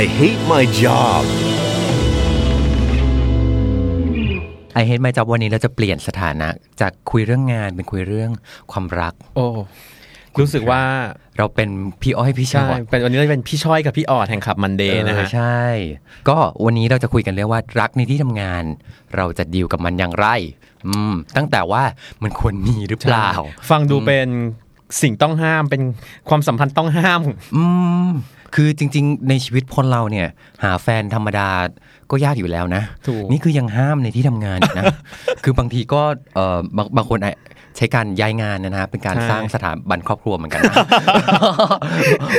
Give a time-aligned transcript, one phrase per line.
[0.00, 1.22] I hate my job.
[4.80, 6.48] I Hate My Job วันนี้เราจะเปลี่ยนสถานะ
[6.80, 8.30] จากคุยเรื่องงานเป็นคุยเรื่อง
[8.72, 9.46] ความรัก โอ้
[10.40, 10.82] รู้สึกว่า
[11.38, 11.68] เราเป็น
[12.02, 15.62] พี่อ้อยพี่ชใช่อตเป็นวันนี้เราเป็นพี่ช้อยกับพี่ออดแห่งขับมันเดย์นะฮะเออใช่
[16.28, 18.64] ก็วันนี้เราจะคุยกันเรื่องว่ารักในที่ทำงาน
[19.16, 20.26] เราจะดีลกับมันอย่างไร
[20.86, 21.82] อืม ตั้งแต่ว่า
[22.22, 23.28] มันควรมีหรือเปล่า
[23.70, 24.28] ฟังดูเป็น
[25.02, 25.82] สิ่งต้องห้ามเป็น
[26.28, 27.20] ความสัมพันธ์ต้องห้าม
[27.56, 27.64] อื
[28.08, 28.10] ม
[28.54, 30.28] คือจริง ๆ ในชีวิตคนเราเนี่ย
[30.64, 31.48] หาแฟนธรรมดา
[32.10, 34.84] ก็ยากอยู่แล้วนะถูกนี่คือยังห้ามในที่ทำงานอีกนะ
[35.44, 36.02] คือบางทีก็
[36.34, 37.34] เออบางบางคนอาจ
[37.76, 40.76] ใช้การย้ายงานนะฮะเป็นการสร้างสถาบันครอบครัวเหมือนกันนะ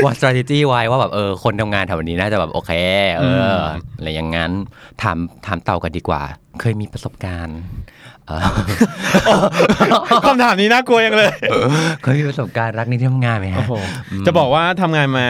[0.03, 2.71] วาง strategy ไว้ว่าแบบเออคนทำงานแถวนี้น่าจะแบบโอเค
[3.17, 3.23] เอ
[3.57, 3.61] อ
[3.97, 4.51] อะไรอย่างนั้น
[5.01, 6.21] ถามถามเต่ากันดีกว่า
[6.61, 7.59] เคยมีประสบการณ์
[8.27, 8.39] เอ่อ
[10.25, 11.31] คำถามนี้น่ากลัวยังเลย
[12.03, 13.73] เคยมีประสบการณ์รักในที่ทำงานไหมฮะโอ้โห
[14.27, 15.27] จะบอกว่าทำงานมา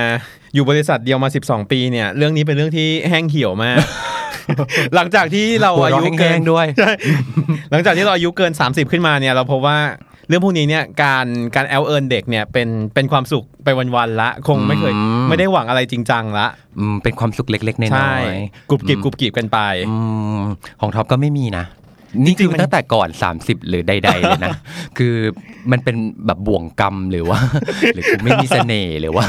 [0.53, 3.77] อยู่บริษัทเดียวมา 12 ปีเนี่ย เรื่องนี้เป็นเรื่องที่แห้งเหี่ยวมาก
[4.95, 6.91] หลังจากที่เราหัวอาเราะยุเกิแห้นงๆด้วยใช่
[7.71, 9.77] หลังจากที่เราอายุเกิน 30 ขึ้นมาเนี่ยเราพบว่า
[10.27, 16.47] เรื่องพวกนี้เนี่ยการการแอลเอิร์นเด็กเนี่ยเป็นเป็นความสุขไปวันๆละ คงไม่เคยอืมไม่ได้หวังอะไรจริงจังละ
[16.79, 18.13] อืมเป็นความสุขเล็กๆน้อยๆใช่
[18.69, 19.59] กรุบกริบกรุบกริบกันไป
[19.89, 19.97] อื
[20.37, 20.39] ม
[20.81, 21.65] ของท็อปก็ไม่มีนะ
[22.25, 24.51] นี่คือตั้งแต่ก่อน 30 หรือใดๆเลยนะ
[24.97, 25.15] คือ
[25.71, 27.39] มันเป็นแบบบ่วงกรรมหรือว่า
[27.93, 29.25] หรือกูไม่มีเสน่ห์หรือว่า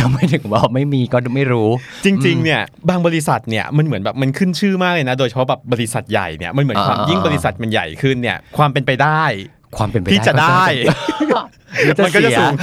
[0.00, 1.68] ทำไมถึงบอกไม่มีก็ไม่รู้
[2.04, 9.24] จริง ๆ เนี่ยบางบริษัทเนี่ยมันเหมือนแบบมันขึ้นชื่อมากเลยนะ โดยเฉพาะแบบบริษัทใหญ่เนี่ยมันเหมือนความอ่าๆยิ่งบริษัทมันใหญ่ขึ้นเนี่ยความเป็นไปได้
[9.76, 10.64] ความเป็นไปได้ที่จะได้
[11.32, 11.40] ก็
[12.04, 12.54] มันก็จะเสียสูง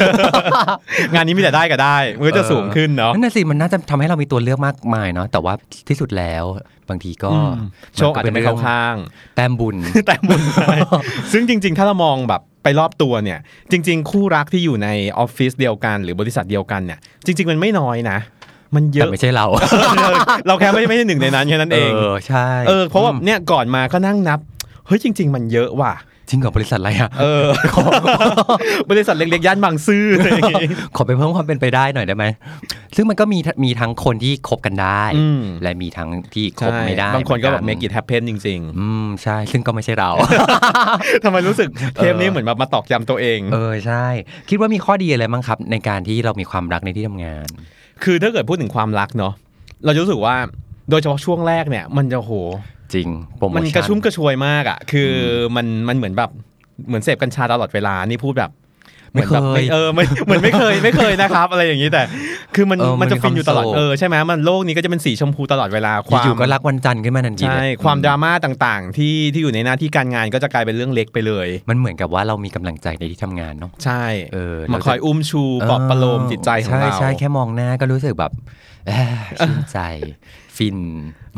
[1.13, 5.53] งานนี้มีแต่ได้ก็ได้ มันก็จะสูงขึ้นเนาะนั่นน่ะสิมันน่าจะทำให้เรามีตัวเลือกมากมายเนาะแต่ว่า
[5.89, 6.43] ที่สุดแล้ว
[6.89, 7.53] บางทีก็อืม
[7.95, 8.95] โชคอาจจะไม่เข้าข้าง
[9.35, 9.75] แต้มบุญ
[10.07, 10.71] แต่บุญไป
[11.33, 13.39] ซึ่งจริง ๆ ถ้าเรามองแบบไปรอบตัวเนี่ย
[13.71, 14.87] จริง ๆ คู่รักที่อยู่ใน
[15.19, 18.17] ออฟฟิศเดียวกัน หรือบริษัทเดียวกันเนี่ยจริง ๆ มันไม่น้อยนะ
[18.75, 19.45] มันเยแต่อะไม่ใช่เรา
[20.47, 24.39] เราแค่ไม่ไม่ใช่หนึ่งในนั้นแค่นั้นเองเออใช่เออเพราะว่าเนี่ยก่อนมาก็นั่งนับ
[24.87, 25.93] เฮ้ยจริง ๆ มันเยอะว่ะ
[26.29, 27.45] จริงกับบริษัทอะไรอะเออ
[28.91, 32.25] บริษัทเล็กๆย่านบางซื่ออะไรอย่างงี้ขอไปเพิ่มความเป็นไปได้หน่อยได้ไหม
[32.95, 44.05] ซึ่งมันก็มีมีทั้งคนที่คบกันได้อืมและมีทั้งที่คบไม่ได้บางคนก็แบบหมือ make it happen จริงอืมใช่ ซึ่งก็ไม่ใช่เราๆทำไมรู้สึกเทปนี้เหมือนแบบมาตอกย้ำตัวเอง เออใช่
[44.49, 47.47] คิดว่ามีข้อดีอะไรบ้างครับ ในการที่เรามีความรักในที่ทำงาน
[48.03, 49.33] คือถ้าเกิดพูดถึงความรักเนาะ
[49.85, 50.35] เราจะรู้สึกว่า
[50.89, 52.31] โดยเฉพาะช่วงแรกเนี่ย มันจะโห
[52.93, 53.07] จริง
[53.37, 55.11] โปรโมมันชั่นกระชุ่มกระชวยมากอะ คือ
[55.55, 56.29] มันมันเหมือนแบบ
[56.87, 58.51] เหมือนเสพกัญชาตลอดเวลานี่พูดแบบ
[59.13, 62.01] ไม่เคหอนแบบยเออไม่เหมือนไม่เคยไม่เคยนะครับ อะไรอย่างนี้แต่
[62.55, 74.03] คือมันเออมันมันจะมีฟินอยู่ตลอดความสุขเออใช่ไหมมันโลกนี้ก็จะเป็นสีชมพูตลอดเวลาความอยู่ๆก็รักวันจันทร์ขึ้นมาทันทีใช่เลยความดราม่าต่างๆ ที่ที่อยู่ในหน้าที่การงานก็จะกลายเป็นเรื่องเล็กไปเลย มันเหมือนกับว่าเรามีกำลังใจในที่ทำงานเนาะใช่
[74.33, 78.31] เออมาเราจะคอยอุ้มชูปลอบประโลมจิตใจของเราใช่ใช่แค่มองหน้าก็รู้สึกแบบ
[78.87, 79.79] เอ้อชื่นใจ
[80.57, 80.79] ฟินม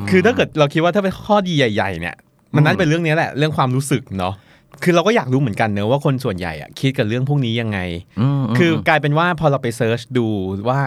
[0.10, 2.16] คือถ้าเกิดเราคิดว่าถ้าเป็นข้อดีใหญ่ๆเนี่ย
[2.56, 4.34] มันน่าจะเป็นเรื่องนี้แหละเรื่องความรู้สึกเนาะ
[4.84, 7.80] คือเราก็อยากรู้เหมือนกันเนอะว่าคนส่วนใหญ่อะคิดกับเรื่องพวกนี้ยังไง
[8.42, 10.28] มคือกลายเป็นว่าพอเราไปเซิร์ชดู
[10.70, 10.80] ว่า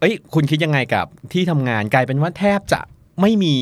[0.00, 2.80] เอ้ย คุณคิดยังไงกับที่ทำงานกลายเป็นว่าแทบจะ
[3.20, 3.54] ไม่มี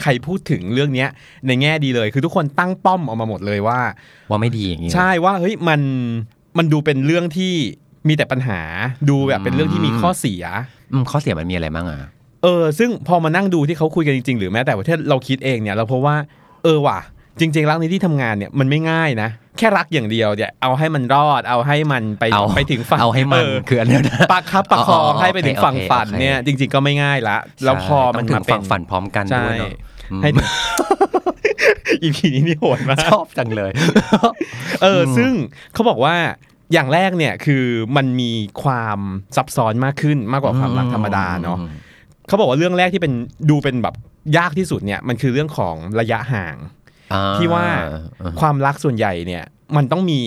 [0.00, 1.08] ใครพูดถึงเรื่องเนี้ย
[1.46, 3.80] ในแง่ดีเลย คือทุกคนตั้งป้อมออกมาหมดเลยว่า
[4.30, 5.80] ว่าไม่ดีอย่างนี้ใช่ว่าเฮ้ยมัน
[6.58, 7.54] มันดูเป็นเรื่องที่
[8.08, 8.60] มีแต่ปัญหา
[9.08, 10.44] ดูแบบเป็นเรื่องที่มีข้อเสีย
[10.92, 12.00] อืมข้อเสียมันมีอะไรบ้างอะ
[12.42, 16.16] เออ ซึ่งพอมานั่งดูที่เขาคุยกันจริงๆ หรือแม้แต่ว่าถ้าเราคิดเองเนี่ยเราพบว่า
[16.64, 16.98] เออว่ะ
[17.40, 19.28] จริง ๆ รักในที่ทำงานเนี่ยมันไม่ง่ายนะ
[19.58, 29.70] แค่รักอย่างเดียวเนี่ยเอาให้มันรอดเอาให้มันไปเอาไปถึงฝั่งเอาให้มันอคืออันเนี้ยนะปักครับประคองอ๋ออ๋อให้ไปถึงโอเคฝั่งฝันโอเคเนี่ยจริง ๆก็ไม่ง่ายละแล้วพอมันใช่ต้งถึมางเป็ฝั่นงฝันพร้อมกันใช่ด้วยเนาะ
[30.10, 30.48] อืมให้ถึง
[32.02, 33.70] อีพีนี้นี่โหดมากชอบจังเลย
[34.82, 35.30] เออ ซึ่ง
[35.74, 36.16] เขาบอกว่า
[36.72, 37.64] อย่างแรกเนี่ยคือ
[37.96, 38.32] มันมี
[38.62, 38.98] ความ
[39.36, 41.58] ซับซ้อนมากขึ้นมากกว่าความรักธรรมดาเนาะ
[42.28, 43.12] เขาบอกว่าเรื่องแรกที่เป็น
[43.50, 43.94] ดูเป็นแบบ
[44.36, 46.56] ยากที่สุดเนี่ยมันคือเรื่องของระยะห่าง
[47.12, 47.64] อ่าที่ว่า
[48.22, 49.44] อ่าความรักส่วนใหญ่เนี่ย
[49.76, 50.20] มันต้องมี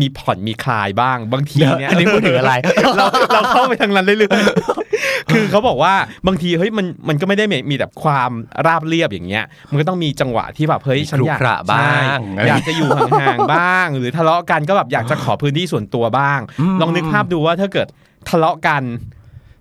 [0.00, 2.52] มีผ่อนมีคลายบ้างบางทีเนี่ยอันนี้พูดถึงอะไร
[2.96, 3.04] เรา
[3.34, 5.94] เราเข้าไปทางนั้นเรื่อยๆคือเขาบอกว่า
[6.26, 8.30] บางทีเฮ้ยมันมันก็ไม่ได้มีมีแต่ความ
[8.66, 17.86] ราบเรียบอย่างเงี้ย มันก็ต้องมีจังหวะที่แบบเฮ้ยฉันอยากขรุขระบ้างใช่อยากจะอยู่ห่างๆบ้าง หรือทะเลาะกันก็แบบอยากจะขอพื้นที่ส่วนตัวบ้างอืมลองนึกภาพดูว่าถ้าเกิด
[18.28, 18.82] ทะเลาะกัน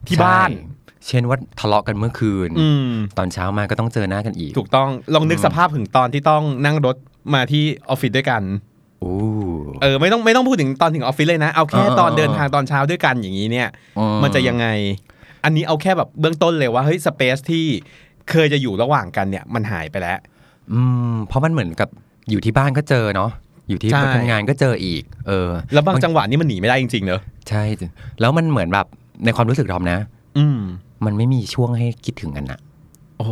[0.07, 0.69] ที่บ้านใช่
[1.07, 6.96] เช่นว่าทะเลาะกันเมื่อคืนอืมตอนเช้ามาก็ต้องเจอหน้ากันอีก ถูกต้องลองนึกสภาพถึงตอนที่ต้องนั่งรถ
[7.34, 8.42] มาที่ออฟฟิศด้วยกัน
[9.04, 9.16] อู้
[9.81, 13.68] เออไม่ต้องไม่ต้องพูดถึงตอนถึงออฟฟิศเลยนะ เอาแค่เออตอนเออเดินทางตอนเช้าด้วยกันอย่างนี้เนี่ย
[13.98, 14.68] อืมันจะยังไง
[15.44, 17.66] อันนี้เอาแค่แบบเบื้องต้นเลยว่าเฮ้ย space ที่
[18.30, 20.19] เคยจะอยู่ระหว่างกันเนี่ยมันหายไปแล้ว
[20.74, 20.81] อื
[21.13, 21.90] มเพราะมันเหมือนกับ
[22.30, 23.31] อยู่ที่บ้านก็เจอเนาะ
[23.69, 27.63] อยู่ที่ใช่ทำงานก็เจออีก เออ แล้วบางจังหวะนี่มันหนีไม่ได้จริงๆเนอะใช่
[28.19, 28.86] แล้วมันเหมือนแบบ
[29.25, 30.00] ในความรู้สึกท็อปนะ
[30.38, 30.60] อืม
[31.06, 32.60] มันไม่มีช่วงให้คิดถึงกันนะ
[33.18, 33.31] โอ้โห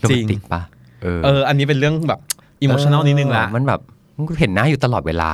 [0.00, 0.62] โรจแมรินงติกปะ
[1.02, 2.20] เออเออ อันนี้เป็นเรื่องแบบ
[2.62, 3.80] emotional นิดนึงละเออมันแบบ
[4.16, 5.32] มันก็เห็นหน้าอยู่ตลอดเวลา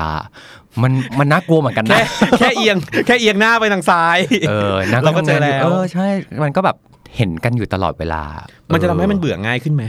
[0.82, 2.08] มันมันน่ากลัวเหมือนกันแค่นะ
[2.38, 2.76] แค่เอียง
[3.06, 6.06] แค่เอียงหน้าไปทางซ้าย เออนัเราก็เจอทำงนยู่แล้ว เออใช่
[6.44, 6.76] มันก็แบบ
[7.16, 8.22] เห็นกันอยู่ตลอดเวลา
[8.72, 9.84] มันจะทำให้มันเออเบื่อง่ายขึ้นไหม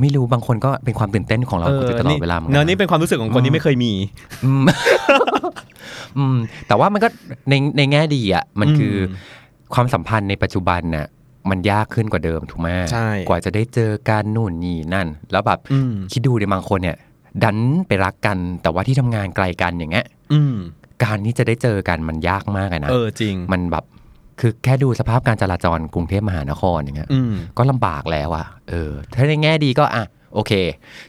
[0.00, 3.92] ไม่รู้บางคนก็เป็นความตื่นเต้นของเราอยู่ตลอดเวลาหมือกัเนอะนี่เป็นความรู้สึกของคนที่ไม่เคยมี
[4.44, 4.62] อืม
[6.18, 6.36] อืม
[6.68, 7.08] แต่ว่ามันก็
[7.48, 9.38] ในในแง่ดีอะ มันคืออม
[9.74, 11.06] ความสัมพันธ์ในปัจจุบันน่ะ
[11.50, 16.96] มันยากขึ้นกว่าเดิมถูกไหมใช่กว่าจะได้เจอกันนู่นนี่นั่น แล้วแบบอืมคิดดูในบางคนเนี่ย
[17.44, 17.56] ดัน
[17.88, 20.56] ไปรักกันแต่ว่าที่ทำงานไกลกันอย่างเงี้ยอืม
[21.04, 23.84] การที่จะได้เจอกันมันยากมากอะนะเออจริงมันแบบ
[24.40, 30.04] คือแค่ดูสภาพการจราจรกรุงเทพมหานครอย่างเงี้ยอืมก็ลำบากแล้วอะเออ ถ้าในแง่ดีก็อะ
[30.34, 30.52] โอเค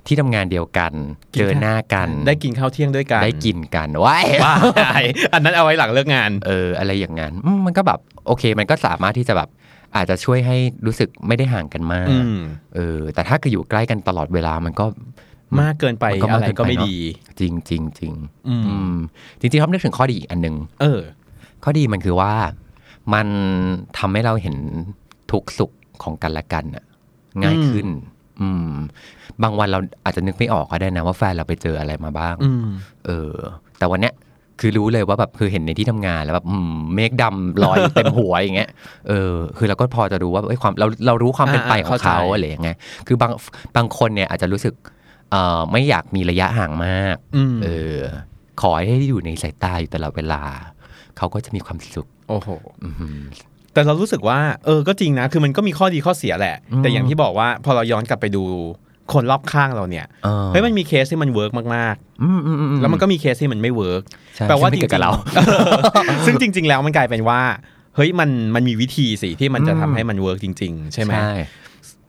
[0.05, 0.91] ที่ทำงานเดียวกัน
[1.33, 5.03] กินเจอหน้ากัน ได้กินข้าวเที่ยงด้วยกัน ได้กินกันว้ายว้าย
[5.33, 9.49] อันนั้นเอาไว้หลังเลิกงาน เออ อะไรอย่างนั้นอืมมันก็แบบโอเค มันก็สามารถที่จะแบบ
[9.95, 12.39] อาจจะช่วยให้รู้สึกไม่ได้ห่างกันมากอืม
[12.75, 14.85] เออ แต่ถ้าเกิดอยู่ใกล้กันตลอดเวลามันก็
[15.61, 16.97] มากเกินไปมันก็อะมากไรเกินไปก็ไม่เนอะดี
[17.39, 18.13] จริงจริงจริง
[18.47, 18.95] อืมอืม
[19.39, 21.01] จริงๆท็อปนึกถึงข้อดีอีกอันหนึ่งเออ
[21.63, 22.33] ข้อดีมันคือว่า
[23.13, 23.27] มัน
[23.97, 24.55] ทำให้เราเห็น
[25.31, 25.71] ทุกข์สุข
[26.03, 26.85] ของกันและกันน่ะ
[27.43, 27.87] ง่ายขึ้น
[28.41, 28.73] อืม
[29.43, 32.67] บางวันเราอาจจะนึกไม่ออกก็ได้นะว่าแฟนเราไปเจออะไรมาบ้างอืม
[33.05, 33.35] เออ
[33.79, 34.15] แต่วันเนี้ย
[34.59, 38.69] คือรู้เลยว่าแบบคือเห็นในที่ทำงานแล้วแบบอืมเมฆดำลอยเต็มหัวอย่างเงี้ย
[39.09, 43.31] เออคือเราก็พอจะรู้ว่าเอ้ยความเราเรารู้ความเป็นไปอ่าของเขาเข้าใจอะไรอย่างเงี้ยคือบาง
[43.75, 44.73] บางคนเนี่ยอาจจะรู้สึก
[45.31, 47.97] เอ่อไม่อยากมีระยะห่างมากอืมเออ
[48.61, 50.43] ขอให้อยู่ในสายตาอยู่ตลอดเวลา
[51.17, 52.49] เขาก็จะมีความสุข โอ้โห
[52.83, 53.17] อือหือ
[53.73, 58.43] แต่เรารู้สึกว่า เออก็จริงนะ คือมันก็มีข้อดีข้อเสียแหละอืมแต่อย่างที่บอกว่าพอเราย้อนกลับไปดู
[59.13, 64.03] คนรอบข้างเราเนี่ยออเฮ้ยมันมีเคสที่มัน work มากอืมอืมอืๆแล้วมันก็มีเคสที่มันไม่ work
[64.35, 67.41] ใช่แปลว่าซึ่จงไม่ริเกิดงกับเราๆซึ่งจริง ๆ แล้วมันกลายเป็นว่า
[67.95, 71.33] เฮ้ยมันมันมีวิธีสิที่มันจะอืมทำให้มันเวิร์กจริง ๆ ใช่ไหมใช่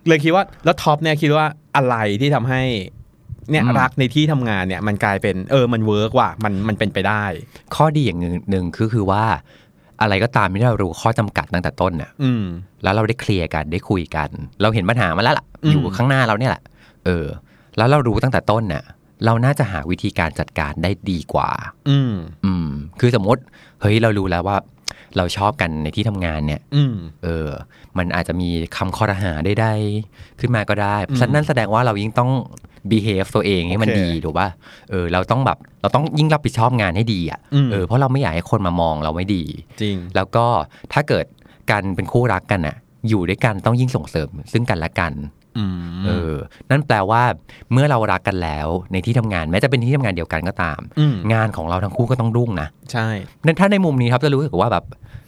[0.08, 2.62] เลยคิดว่าแล้วท็อปเนี่ยคิดว่าอะไรที่ทำให้
[3.50, 7.25] เนี่ยอืมรักในที่ทำงานเนี่ยมันกลายเป็นเออมันเวิร์กว่ะมันมันเป็นไปได้
[7.75, 9.25] ข้อดีอย่างหนึ่งหนึ่งคือคือว่า
[10.00, 12.44] อะไรก็ตามที่เรารู้ข้อจำกัดตั้งแต่ต้นน่ะอืม
[12.83, 14.29] แล้วเราได้เคลียร์กันได้คุยกัน
[14.62, 16.62] เราเห็นปัญหามาแล้วล่ะอืมอยู่ข้างหน้าเราเนี่ยแหละ
[17.05, 17.27] เออ
[17.77, 18.85] แล้วเรารู้ตั้งแต่ต้นน่ะ
[19.25, 21.49] เราน่าจะหาวิธีการจัดการได้ดีกว่า
[21.91, 22.69] อืม อืม
[23.00, 23.43] คือสมมติ
[23.81, 24.56] เฮ้ย เรารู้แล้วว่า
[25.17, 26.94] เราชอบกันในที่ทำงานเนี่ย อืม
[27.25, 27.49] เออ
[27.99, 29.73] มันอาจจะมีคำคอรหาได้ได้
[30.41, 32.31] ขึ้นมาก็ได้อืมฉะนั้นแสดงว่าเรายิ่งต้อง
[32.90, 34.49] behave ตัวเองให้มันโอเคดีถูกป่ะ
[34.90, 39.44] เออเราต้องแบบเราต้องยิ่งรับผิดชอบงานให้ดีอะอืมเออเพราะเราไม่อยากให้คนมามองเราไม่ดี
[39.82, 40.46] จริง แล้วก็
[40.93, 41.26] ถ้าเกิด
[41.70, 42.76] การเป็นคู่รักกันอะ
[43.08, 45.42] อยู่ด้วยกันต้องยิ่งส่งเสริมซึ่งกันและกันอืม
[46.06, 46.34] เออ
[46.70, 47.22] นั่นแปลว่า
[47.72, 53.08] เมื่อเรารักกันแล้วในที่ทำงานแม้จะเป็นที่ทำงานเดียวกันก็ตามอืมงานของเราทั้งคู่ก็ต้องรุ่งนะ ใช่
[53.44, 54.84] นั่นถ้าในมุมนี้ครับจะรู้สึกว่าแบบ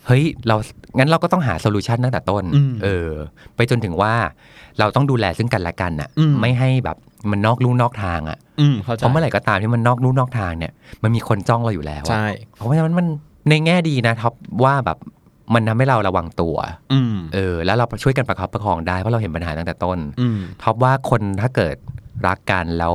[0.06, 0.56] เฮ้ยเรา
[0.98, 3.10] งั้นเราก็ต้องหาโซลูชันตั้งแต่ต้นอืมเออ
[3.56, 4.14] ไปจนถึงว่า
[4.78, 6.96] เราต้องดูแลซึ่งกันและกันอะอืมไม่ให้แบบ
[7.30, 10.72] มันนอกลู่นอกทางอะอืมเข้าใจเพราะเมื่อไหร่ก็ตามที่มันนอกลู่นอกทางเนี่ย
[11.02, 13.06] มันมีคนจ้องเราอยู่แล้วอะใช่เพราะฉะนั้นมัน
[13.48, 14.34] ในแง่ดีนะท็อป
[14.64, 14.98] ว่าแบบ
[15.54, 16.56] มันทำให้เราระวังตัว
[16.92, 21.76] อืมเออ แล้วเราช่วยกันประคับประคองได้เพราะเราเห็นปัญหาตั้งแต่ต้นอืมท็อปว่าคนถ้าเกิด
[22.26, 22.94] รักกันแล้ว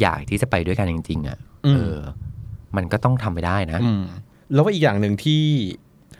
[0.00, 1.98] อยากที่จะไปด้วยกันจริงๆอะอืมเออ
[2.76, 4.02] มันก็ต้องทำไปได้นะอืม
[4.52, 5.42] แล้วว่าอีกอย่างหนึ่งที่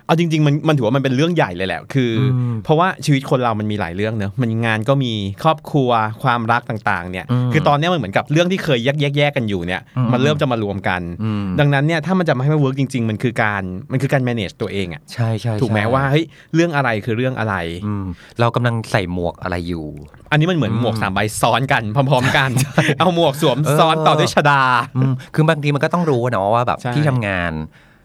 [0.09, 5.13] เอาจริงๆมันมันถือว่ามันเป็นเรื่องใหญ่เลยแหละคืออมเพราะว่าชีวิตคนเรามันมีหลายเรื่องเนอะมันงานก็มี
[5.43, 5.91] ครอบครัว
[6.23, 13.63] ความรักต่างๆเนี่ยอืมคือตอนเนี้ยมันเหมือนกับเรื่องที่เคยแยกแยกแยกกันอยู่เนี่ยอืมมันเริ่มจะมารวมกันอืมดังนั้นเนี่ยถ้ามันจะมาให้มัน work จริง ๆ มันคือการ
[13.93, 16.25] มันคือการ manage ตัวเองอะใช่ใช่ถูกไหมใช่ว่าเฮ้ย
[16.55, 17.55] เรื่องอะไรคือเรื่องอะไร
[17.87, 18.05] อืม
[18.41, 19.87] เรากำลังใส่หมวกอะไรอยู่
[20.31, 22.51] อันนี้มันเหมือนอืมหมวกสามใบซ้อนกันพร้อม ๆ กัน
[22.99, 24.63] เอาหมวกสวมเออซ้อนต่อด้วยชดา
[24.97, 27.53] อืมคือบางทีมันก็ต้องรู้นะว่าแบบใช่ที่ทำงาน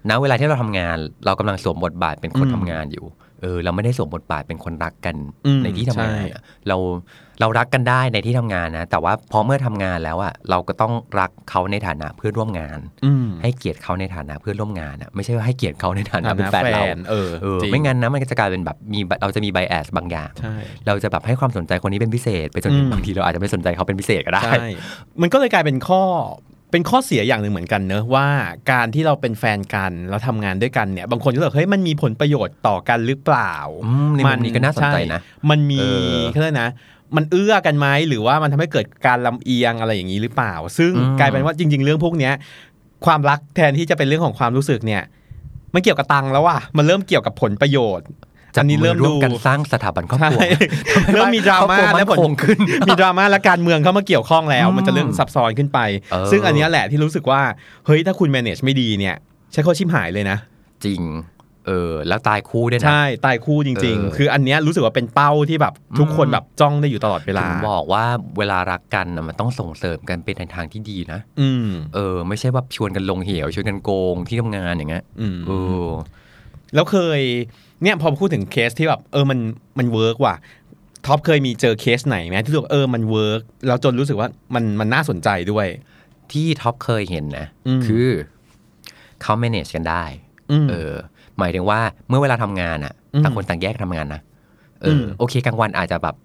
[0.10, 3.06] ณเวลาที่เราทำงาน เรากำลังสวมบทบาทเป็นคนอืมทำงานอยู่
[3.42, 6.78] เออเราไม่ได้สวมบทบาทเป็นคนรักกันอืมในที่ทำงานใช่อะเรา
[7.40, 20.56] เรารักกันได้ในที่ทำงานนะ แต่ว่าพอเมื่อทำงานแล้วอะเราก็ต้องรักเขาในฐานะเพื่อนร่วมงานอืมให้เกียรติเขาในฐานะเพื่อนร่วมงานอะไม่ใช่ว่าให้เกียรติเขาในฐานะฐาเป็นนะแฟนเราเออเออจริงไม่งั้นนะมันก็จะกลายเป็นแบบมีเราจะมีไบแอสบางอย่างใช่
[20.88, 24.66] เราจะแบบให้ความสนใจคนนี้เป็นพิเศษ ไปจนถึงอืมบางทีเราอาจจะไม่สนใจเขาเป็นพิเศษก็ได้ใช่
[25.22, 26.02] มันก็เลยกลายเป็นข้อ
[26.74, 28.28] เป็นข้อเสียอย่างหนึ่งเหมือนกันเนอะว่า
[28.72, 33.54] การที่เราเป็นแฟนกันแล้วทำงานด้วยกันเนี่ย บางคนก็บอกเฮ้ยมันมีผลประโยชน์ต่อกันหรือเปล่า
[33.86, 35.84] อืมในมุมนี้ก็น่าสนใจนะช่มันมีเอ
[36.18, 36.70] อเขาเรียกนะ
[37.16, 42.34] มันเอื้อกันไหมหรือว่ามันทำให้เกิดการลำเอียงอะไรอย่างนี้หรือเปล่า ซึ่งอืมกลายเป็นว่าจริง ๆ เรื่องพวกเนี้ย
[43.06, 45.04] ความรักแทนที่จะเป็นเรื่องของความรู้สึกเนี่ย
[45.74, 48.08] มันเกี่ยวกับตังค์แล้วว่ะมันเริ่มเกี่ยวกับผลประโยชน์
[48.56, 50.50] จับอันนี้มืเริ่อมร่วดูมกันสร้างสถาบันครอบครัวใช่
[51.14, 55.80] เริ่มมีดราม่าครอบครัวและผลมั่นคงขึ้น มีดราม่าและการเมืองเข้ามาเกี่ยวข้องแล้วอืมมันจะเริ่มซับซ้อนขึ้นไป
[56.12, 57.42] เออซึ่งอันเนี้ยแหละที่รู้สึกว่า
[57.86, 59.16] เฮ้ยถ้าคุณ manage ไม่ดีเนี่ย
[59.52, 60.38] ใช้ข้อชิมหายเลยนะ
[60.86, 61.02] จริง
[61.68, 68.04] เออแล้วตายคู่ด้วยนะ ใช่ ตายคู่จริงเออๆคืออันเนี้ยรู้สึกว่าเป็นเป้าที่แบบทุกคนแบบจ้องได้อยู่ตลอดเวลาถึงบอกว่า
[68.38, 75.52] เวลารักกันน่ะมันต้องส่งเสริมกันเป็นในทางที่ดีนะ อืมเออ ไม่ใช่ว่าชวนกันลงเหวชวนกันโกงที่ทำงานอย่างเงี้ยอืมเอ
[75.86, 75.90] อ
[76.76, 77.22] แล้วเคย
[77.84, 79.40] เนี่ยพอพูดถึงเคสที่แบบเออมัน
[79.78, 80.36] มัน work ว่ะ
[81.06, 85.68] ท็อปเคยมีเจอเคสไหนไหมที่รู้สึกว่าเออมัน work แล้วจนรู้สึกว่ามันมันน่าสนใจด้วย
[86.32, 88.10] ที่ท็อปเคยเห็นนะอืมคือ
[89.22, 90.04] เขา manage กันได้
[90.52, 90.94] อืมเออ
[91.40, 94.22] หมายถึงว่าเมื่อเวลาทำงานอะอืมต่างคนต่างแยกทำงานนะ
[94.82, 96.16] เอออมโอเคกลางวันอาจจะแบบ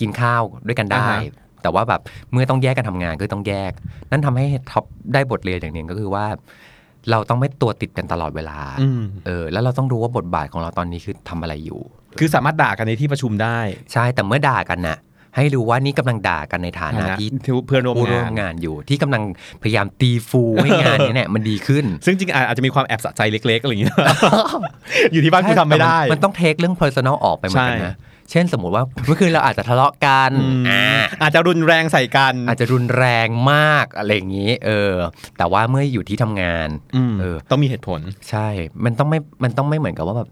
[0.00, 1.20] กินข้าวด้วยกันได้อ่าฮะ
[1.62, 2.00] แต่ว่าแบบ
[2.32, 3.72] เมื่อต้องแยกกันทำงานก็ต้องแยก
[4.10, 4.84] นั่นทำให้ท็อป
[5.14, 6.26] ได้บทเรียนอย่างหนึ่งก็คือว่า
[7.10, 11.80] เราต้องไม่ตัวติดกันตลอดเวลาอืมเออ แล้วเราต้องรู้ว่าบทบาทของเราตอนนี้คือทำอะไรอยู่
[12.18, 13.58] คือสามารถด่ากันในที่ประชุมได้
[13.92, 14.98] ใช่ แต่เมื่อด่ากันน่ะ
[15.36, 17.28] ให้รู้ว่านี่กำลังด่ากันในฐานะที่
[17.66, 19.22] เพื่อนร่วมผู้ร่วงามนงานอยู่ ที่กำลัง
[19.62, 23.94] พยายามตีฟูให้งานนี้เนี่ยมันดีขึ้น ซึ่งจริงๆอาจจะมีความแอบสะใจเล็กๆอะไรอย่างเงี้ย
[25.12, 27.94] อยู่ที่บ้านกูทำไม่ได้ใช่แต่นมันต้องเทคเรื่อง personal ออกไปเหมือนกันใช่นะ
[28.32, 30.84] เช่นสมมุติว่าเมื่อคืนเราอาจจะทะเลาะกันอืมอ่า
[31.22, 34.92] อาจจะรุนแรงใส่กัน อาจจะรุนแรงมากอะไรอย่างนี้ เออ
[35.38, 38.48] แต่ว่าเมื่ออยู่ที่ทำงานอืมเออ ต้องมีเหตุผล ใช่
[38.84, 40.28] มันต้องไม่มันต้องไม่เหมือนกับว่าแบบ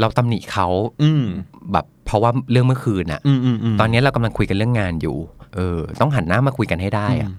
[0.00, 0.66] เราตำหนิเขา
[1.02, 1.24] อืม
[1.72, 5.16] แบบเพราะว่าเรื่องเมื่อคืนอะอืมอืมอืมตอนนี้เรากำลังคุยกันเรื่องงานอยู่
[5.56, 7.30] เออ ต้องหันหน้ามาคุยกันให้ได้อะ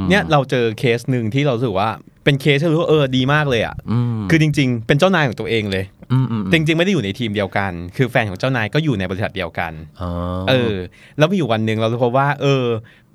[0.00, 1.88] มเนี่ยเราเจอเคสหนึ่งที่เรารู้สึกว่า
[2.24, 5.95] เป็นเคสที่รู้ว่าเออดีมากเลยอะอืมคือจริง ๆ เป็นเจ้านายของตัวเองเลยอืมอืม
[6.52, 10.10] จริงๆ ไม่ได้อยู่ในทีมเดียวกัน คือแฟนของเจ้านายก็อยู่ในบริษัทเดียวกันอ๋อ
[10.48, 10.74] เออ
[11.18, 12.64] แล้วมีอยู่วันหนึ่งเราพบว่า เออ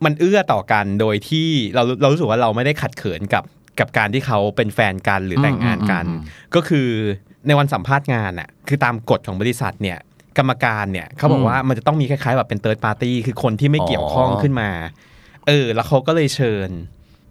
[0.05, 3.43] มันเอื้อต่อกันโดยที่เราเรารู้สึกว่าเราไม่ได้ขัดเขินกับ
[3.79, 6.05] กับการที่เขาเป็นแฟนกันหรือแต่งงานกัน
[6.55, 6.87] ก็คือ
[7.47, 9.97] ในวันสัมภาษณ์งานอะคือตามกฎของบริษัทเนี่ย
[10.37, 14.69] กรรมการเนี่ยเขาบอกว่ามันจะต้องมีคล้ายๆแบบเป็นเติร์ดปาร์ตี้คือคนที่ไม่เกี่ยวข้องขึ้นมา
[15.47, 16.69] เออ แล้วเขาก็เลยเชิญ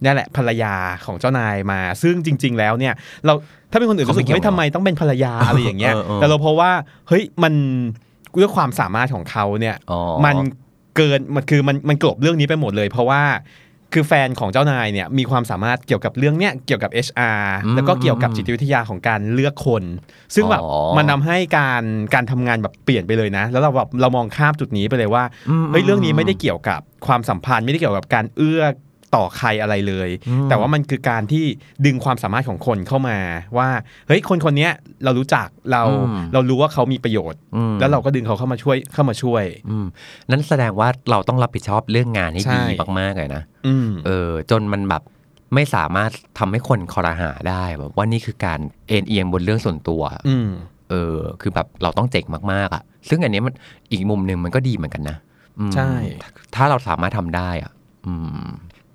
[0.02, 0.74] นี่แหละภรรยา
[1.06, 2.94] ของเจ้านายมา ซึ่งจริง ๆ แล้วเนี่ย
[3.26, 3.34] เรา
[3.70, 6.70] ถ้าเป็นคนอื่นรู้สึกเฮ้ยทำไมต้องเป็นภรรยาอะไรอย่างเงี้ยเออเออแต่เราเพราะว่า
[7.08, 7.54] เฮ้ยมัน
[8.40, 10.36] ด้วยความสามารถของเขาเนี่ยอ๋อมัน
[10.96, 13.22] เกินมันคือมันมันกลบเรื่องนี้ไปหมดเลย เพราะว่า
[13.94, 19.84] คือแฟนของเจ้านายเนี่ยมีความสามารถเกี่ยวกับเรื่องเนี้ยเกี่ยวกับ HR อืมแล้วก็เกี่ยวกับจิตวิทยาของการเลือกคน
[20.34, 21.82] ซึ่งแบบอ๋อมันทำให้การ
[22.14, 28.62] การทำงานแบบเปลี่ยนไปเลยนะ แล้วเราแบบเรามองข้ามจุดนี้ไปเลยว่าอืมเฮ้ยเรื่องนี้ไม่ได้เกี่ยวกับความสัมพันธ์ไม่ได้เกี่ยวกับการเอื้อ
[29.14, 31.44] ต่อใครอะไรเลยอืมแต่ว่ามันคือการที่
[31.86, 33.18] ดึงความสามารถของคนเข้ามา
[33.58, 33.68] ว่า
[34.06, 34.72] เฮ้ยคนคนเนี้ย
[35.04, 39.86] เรารู้จักเราอืมเรารู้ว่าเขามีประโยชน์อืมแล้วเราก็ดึงเขาเข้ามาช่วยเข้ามาช่วยอืม
[40.30, 45.02] นั่นแสดงว่าเราต้องรับผิดชอบเรื่องงานให้ใช่ดีมากๆเลยนะอืมเออจนมันแบบ
[45.54, 50.50] ไม่สามารถทำให้คนคอรหาได้แบบว่านี่คือการเอ็นเอียงบนเรื่องส่วนตัวอืม
[50.90, 53.54] เออ คือแบบเราต้องเจ๋งมากๆ อะ ซึ่งอันเนี้ยมัน
[53.92, 55.16] อีกมุมหนึ่งมันก็ดีเหมือนกันนะ
[55.58, 55.90] อืมใช่
[56.54, 57.72] ถ้าเราสามารถทำได้อะ
[58.06, 58.14] อื
[58.46, 58.48] ม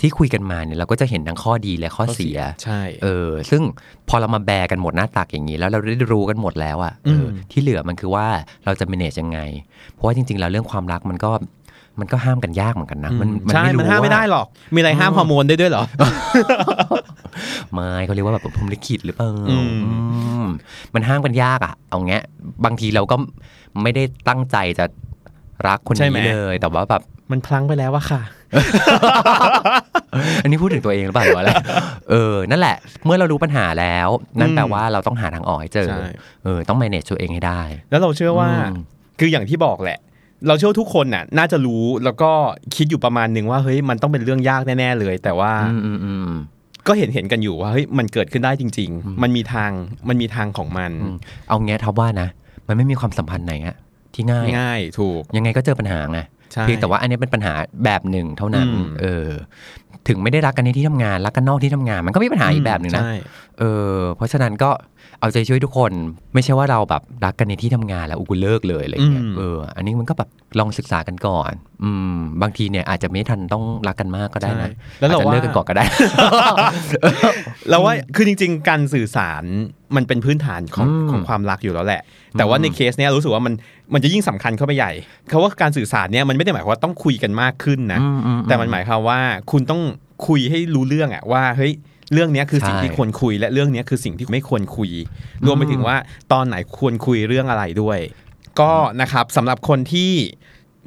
[0.06, 3.62] ที่คุยกันมาเนี่ยเราก็จะเห็นทั้งข้อดีและข้อเสีย ใช่ เออ ซึ่ง
[4.10, 8.28] พอเรามาแบร์กันหมดหน้าตักอย่างนี้ แล้วเราได้รู้กันหมดแล้วอะเอออมที่เหลือมันคือว่า
[8.66, 9.40] เราจะ manage ยังไง
[9.94, 11.32] เพราะว่าจริงๆแล้วเรื่องความรักมันก็
[12.00, 15.84] มันก็ห้ามกันยากเหมือนกันนะ มันใช่ไรู้มันห้ามไม่ได้ว่าหรอก มีอะไรห้ามฮอร์โมนได้ด้วยเหรอ
[17.74, 19.96] ไม่เขาเรียกว่าแบบพรหมลิขิตหรือเปล่าอืมอื
[20.44, 20.46] ม
[20.94, 22.20] มันห้ามกันยากอะเอางี้
[22.66, 23.16] บางทีเราก็
[23.82, 24.86] ไม่ได้ตั้งใจจะ
[25.68, 28.22] รักคนใช่ไหมนี้เลย แต่ว่าแบบ มันพลั้งไปแล้วว่าค่ะ
[30.44, 31.52] อันนี้พูดถึงตัวเองหรือเปล่าหรือว่าอะไร
[32.10, 34.10] เออ นั่นแหละ เมื่อเรารู้ปัญหาแล้ว
[34.40, 36.08] นั่นอืมแปลว่าเราต้องหาทางออกให้เจอใช่
[36.44, 38.82] เออ ต้อง manage ตัวเองให้ได้ แล้วเราเชื่อว่าอืม
[39.20, 40.00] คืออย่างที่บอกแหละ
[40.48, 42.32] เราเชื่อว่าทุกคนน่ะ น่าจะรู้ แล้วก็
[42.76, 46.30] คิดอยู่ประมาณหนึ่งว่า เฮ้ย มันต้องเป็นเรื่องยากแน่ ๆ เลย แต่ว่าอืมอืมอืม
[46.88, 49.72] ก็เห็นเห็นกันอยู่ว่า เฮ้ย มันเกิดขึ้นได้จริง ๆ มันมีทาง
[50.10, 52.30] มันมีทางของมันอืมเอางี้ทับว่านะ
[52.68, 53.76] มันไม่มีความสัมพันธ์ไหนอะ
[54.14, 57.54] ที่ง่าย ง่าย ถูก ยังไงก็เจอปัญหาไงใช่ เพียงแต่ว่าอันนี้เป็นปัญหา
[57.86, 59.30] แบบหนึ่งเท่านั้นอืมเออ
[60.08, 63.16] ถึงไม่ได้รักกันในที่ทำงานรักกันนอกที่ทำงาน มันก็มีปัญหาอีกแบบหนึ่งนะใช่
[63.60, 64.70] เออ เพราะฉะนั้นก็
[65.20, 65.92] เอาใจช่วยทุกคน
[66.34, 71.52] ไม่ใช่ว่าเราแบบรักกันในที่ทำงานแล้วอุกุเลิกเลยอะไรเงี้ยอืมเอออันนี้มันก็แบบลองศึกษากันก่อน
[71.84, 74.70] อืม บางทีเนี่ยอาจจะไม่ทันต้องรักกันมากก็ได้นะใช่
[75.00, 75.86] แล้วเราอาจจะว่าเลิกกันก่อนก็ได้
[77.70, 79.44] เราว่าคือจริง ๆ การสื่อสาร
[79.98, 82.02] มันเป็นพื้นฐานของอืมของความรักอยู่แล้วแหละ
[82.38, 83.54] แต่ว่าในเคสเนี้ยรู้สึกว่ามัน
[83.94, 84.92] มันจะยิ่งสำคัญเข้าไปใหญ่
[85.30, 89.20] เขาว่าการสื่อสารเนี่ยมันไม่ได้หมายความว่าต้องคุยกันมากขึ้นนะอืมอืแต่มันหมายความว่า
[89.52, 89.82] คุณต้อง
[90.28, 91.74] คุยให้รู้เรื่องอะว่าเฮ้ย
[92.14, 94.92] เรื่องเนี้ยคือสิ่งใช่ที่ควรคุย และเรื่องเนี้ยคือสิ่งที่ไม่ควรคุย
[95.46, 95.98] รวมไปถึงว่า
[96.34, 98.00] ตอนไหนควรคุยเรื่องอะไรด้วย
[98.60, 98.72] ก็
[99.02, 100.12] นะครับสำหรับคนที่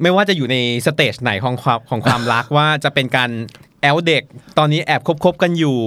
[0.01, 3.29] ไม่ว่าจะอยู่ใน stage ไหนของความของความรักว่าจะเป็นการ
[3.81, 4.23] แอบเดต
[4.57, 5.77] ตอนนี้แอบคบๆกันอยู่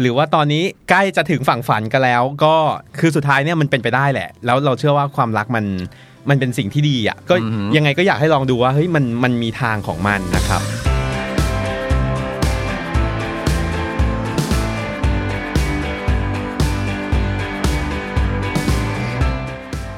[0.00, 2.54] หรือว่าตอนนี้ใกล้จะถึงฝั่งฝันกันแล้ว ก็
[2.98, 5.64] คือสุดท้ายเนี่ยมันเป็นไปได้แหละ แล้วเราเชื่อว่าความรักมัน
[6.28, 10.62] มันเป็นสิ่งที่ดีอะก็อือฮึยังไงก็อยากให้ลองดูว่าเฮ้ยมันมันมีทางของมันนะครับ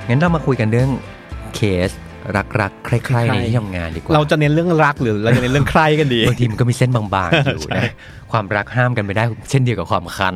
[0.09, 0.91] งั้นเรามาคุยกันเรื่อง
[1.55, 1.91] เคส
[2.61, 7.91] รักๆใครๆในที่ทำงานดีกว่า เราจะเน้นเรื่องรักหรือเราจะเน้นเรื่องใครกันดีบางทีมันก็มีเส้นบางๆอยู่นะ
[8.33, 10.35] ความรักห้ามกันไม่ได้ เช่นเดียวกับความคัน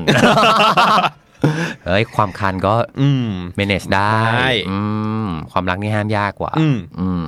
[1.86, 3.26] เฮ้ยความคันก็ อืม
[3.58, 4.78] manage ได้ได้ อื
[5.26, 7.24] ม ความรักนี่ห้ามยากกว่า อืมอืม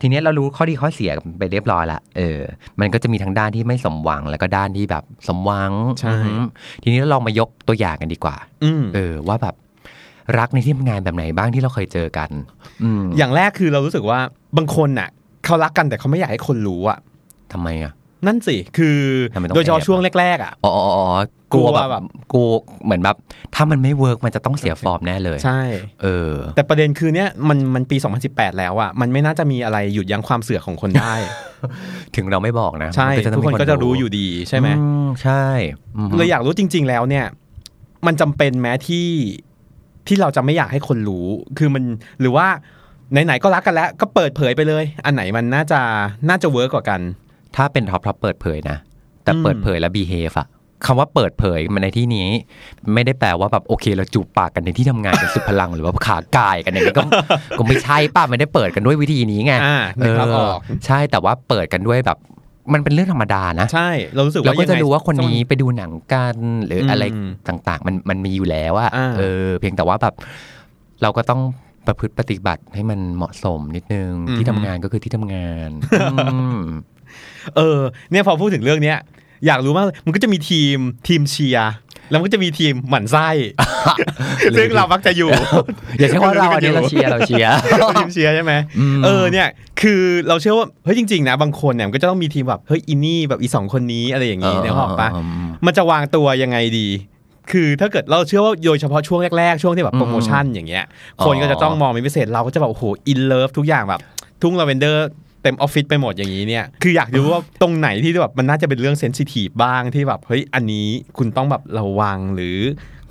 [0.00, 2.40] ทีเนี้ยเรารู้ข้อดีข้อเสียไปเรียบร้อยละ เออ
[2.80, 6.44] มันก็จะมีทั้งด้านที่ไม่สมหวังแล้วก็ด้านที่แบบสมหวัง ใช่อืม
[6.82, 9.54] ทีนี้เราลองมายกตัวอย่างกันดีกว่าอืมเออ ว่าแบบ
[10.38, 12.30] รักในที่ทำงานแบบไหนบ้างที่เราเคยเจอกัน
[12.82, 14.18] อืมอย่างแรกคือเรารู้สึกว่า
[14.56, 15.08] บางคนน่ะ
[15.44, 16.98] เขารักกันแต่เขาไม่อยากให้คนรู้อะ
[17.52, 17.92] ทำไมอะ
[18.26, 18.98] นั่นสิ คือ
[19.34, 21.06] ทำไมต้องโดยเฉพาะแอบช่วงแรกๆอะ อ๋ออ๋ออ๋อ
[21.52, 22.48] กลัวกลัวแบบแบบกลัว
[22.84, 23.16] เหมือนแบบ
[23.54, 25.60] ถ้ามันไม่ workมันจะต้องเสียฟอร์มแน่เลย ใช่
[26.02, 27.96] เออ แต่ประเด็นคือเนี้ยมันมันปี
[28.28, 31.14] 2018 แล้วอะ มันไม่น่าจะมีอะไรหยุดยั้งความเสือกของคนได้
[32.16, 34.84] ถึงเราไม่บอกนะ ใช่มันต้ทุกคนก็จะรู้อยู่ดีใช่ไหมอื
[35.22, 35.44] ใช่
[35.96, 37.26] อืมเลยอยากรู้จริง ๆ แล้วเนี่ย
[38.06, 39.06] มันจำเป็นไหมที่
[40.08, 41.26] ที่เราจะไม่อยากให้คนรู้
[41.58, 41.84] คือมัน
[42.20, 42.46] หรือว่า
[43.12, 45.80] ไหนๆก็รักกันแล้ว ก็เปิดเผยไปเลย อันไหนมันน่าจะ
[46.28, 47.00] น่าจะ work กว่ากัน
[47.56, 48.76] ถ้าเป็นท็อปท็อปเปิดเผยนะ
[49.24, 50.46] แต่อืมเปิดเผยแล้ว behave อะ
[50.86, 52.28] คำว่าเปิดเผยมันในที่นี้
[52.94, 57.04] ไม่ได้แปลว่าแบบโอเคเราจูบปากกันในที่ทำงานกันสุดพลังหรือว่าขากายกันอย่างนี้ก็
[57.58, 62.18] ก็ไม่ใช่ป้าไม่ได้เปิดกันด้วยวิธีนี้ไงอ่านึกภาพออกใช่แต่ว่าเปิดกันด้วยแบบ
[62.72, 70.14] มันเป็นเรื่องธรรมดานะ ใช่ เรารู้สึกเราว่าก็จะยังไงรู้ว่าคนนี้ไปดูหนังกันหรืออะไรอืมต่างๆ มันมันมีอยู่แล้วอะอ่าเออ เพียงแต่ว่าแบบ
[71.02, 71.40] เราก็ต้อง
[71.86, 75.70] ประพฤติปฏิบัติให้มันเหมาะสมนิดนึงที่ทำงานก็คือที่ทำงาน
[76.02, 76.62] อืม
[77.56, 77.78] เออ
[78.10, 78.98] เนี่ยพอพูดถึงเรื่องเนี้ย
[79.46, 81.72] อยากรู้มากเลยมันก็จะมีทีมทีมเชียร์
[82.12, 83.28] แล้วมันก็จะมีทีมหมั่นไส้
[84.58, 85.30] ซึ่งเรามักจะอยู่
[85.98, 87.50] อย่าใช้ว่าเราอันนี้เราเชียร์เราเชียร์
[87.96, 89.48] ทีมเชียร์ใช่ไหมอืมเออเนี่ย
[89.80, 95.08] คือเราเชื่อว่าเฮ้ยจริงๆนะบางคนเนี่ยมันก็จะต้องมีทีมแบบเฮ้ยอินนี่แบบอีสองคนนี้อะไรอย่างงี้เนี่ยหรอกปะ
[95.44, 96.88] มมันจะวางตัวยังไงดี
[97.50, 100.84] คือถ้าเกิดเราเชื่อว่าโดยเฉพาะช่วงแรกๆ ช่วงที่แบบโปรโมชั่นอย่างเงี้ย
[101.18, 104.00] อ๋อคนก็จะต้องมองเป็นพิเศษเราก็จะแบบโอ้โห in love ทุกอย่างแบบ
[104.42, 105.08] ทุ่งลาเวนเดอร์
[105.42, 110.86] เต็มออฟฟิศไปหมดอย่างนี้เนี่ยคืออยากรู้ว่าตรงไหนที่แบบมันน่าจะเป็นเรื่อง sensitive บ้างที่แบบเฮ้ยอันนี้
[111.18, 112.58] คุณต้องแบบระวังหรือ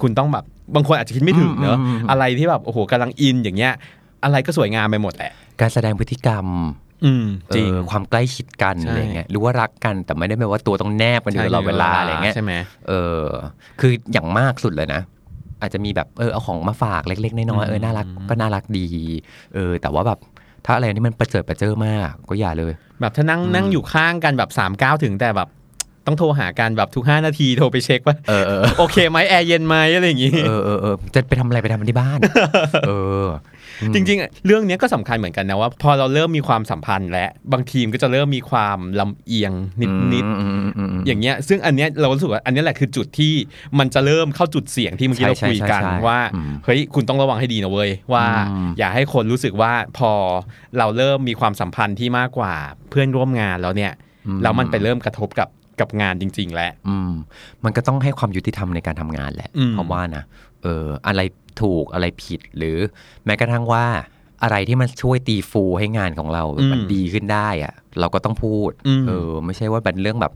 [0.02, 1.78] คุณต้องแบบบางคนอาจจะคิดไม่ถึงเนอะ
[2.10, 3.74] อะไรที่แบบโอ้โหกำลังอินอย่างเงี้ย
[4.24, 6.46] อะไรก็สวยงามไปหมดแหละการแสดงพฤติกรรม
[7.06, 12.54] อืมจริงเออความใกล้ชิดกันใช่อะไรเงี้ยหรือว่ารักกันแต่ไม่ได้แปลว่าตัวต้องแนบกันอยู่ตลอดเวลาอะไรเงี้ยใช่ไหม
[12.88, 13.26] เออ
[13.80, 15.02] คืออย่างมากสุดเลยนะ
[15.62, 18.88] อาจจะมีแบบเออเอาของมาฝากเล็กๆน้อยๆเออน่ารักก็น่ารักดี
[19.54, 20.20] เออ แต่ว่าแบบ
[20.66, 25.50] ถ้าอะไรที่มันประเจิดประเจิอมากก็อย่าเลย แบบถ้านั่งนั่งอยู่ข้างกันแบบสามก้าวถึงแต่แบบ
[26.06, 32.20] ต้องโทรหากันแบบทุกห้านาทีโทรไปเช็คว่าเออเออโอเคไหมแอร์เย็นไหมอะไรอย่างงี้เออเออเออจะไปทำอะไรไปทำมันที่บ้าน
[32.88, 32.92] เอ
[33.26, 33.28] อ
[33.94, 43.34] จริงๆ เรื่องเนี้ยก็สำคัญเหมือนกันนะว่า พอเราเริ่มมีความสัมพันธ์และบางทีมก็จะเริ่มมีความลำเอียงนิดอืมอืมอืมอืมๆอย่างเงี้ย ซึ่งอันเนี้ยเรารู้สึกว่าอันเนี้ยแหละคือจุดที่
[43.80, 50.12] มันจะเริ่มเข้าจุดเสี่ยงที่เมื่อกี้ใช่เราคุยกันใช่ใช่ว่าอืมเฮ้ยคุณต้องระวังให้ดีนะเว้ยว่าอืมอย่าให้คนรู้สึกว่าพอ
[50.78, 52.54] เราเริ่มมีความสัมพันธ์ที่มากกว่า
[52.90, 53.92] เพื่อนร่วมงานแล้วเนี่ย
[54.42, 55.48] แล้วมันไปเริ่มกระทบกับ
[55.82, 57.12] กับงานจริง ๆแล้วอืม
[57.64, 60.24] มันก็ต้องให้ความยุติธรรมในการทำงานแหละอืมเพราะว่านะ
[60.64, 61.22] เอออะไร
[61.62, 62.78] ถูกอะไรผิดหรือ
[63.26, 63.86] แม้กระทั่งว่า
[64.44, 70.34] อะไรที่มันช่วยตีฟูให้งานของเราอืมมันดีขึ้นได้อะเราก็ต้องพูดอืมเออ ไม่ใช่ว่าเป็นเรื่องแบบ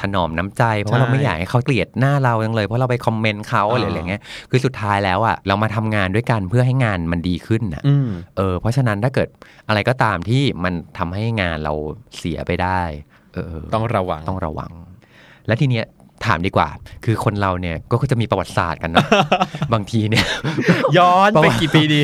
[0.00, 9.28] ถนอมน้ำใจ เพราะใช่เราไม่อยากให้เขาเกลียดหน้าเราจังเลย เพราะเราไปคอมเมนต์เขาอ่าอะไรอย่างเงี้ย คือสุดท้ายแล้วอะเรามาทำงานด้วยกันเพื่อให้งานมันดีขึ้นนะอืมเออ เพราะฉะนั้นถ้าเกิด
[9.68, 11.72] อะไรก็ตามที่มันทำให้งานเรา
[12.16, 12.80] เสียไปได้
[13.34, 14.70] เออ ต้องระวังต้องระวัง
[15.48, 15.86] และทีเนี้ย
[16.26, 16.68] ถามดีกว่า
[17.04, 19.06] คือคนเราเนี่ยก็จะมีประวัติศาสตร์กันเนาะ
[19.72, 20.24] บางทีเนี่ย
[20.98, 22.02] ย้อนประไปวัติกี่ปีดี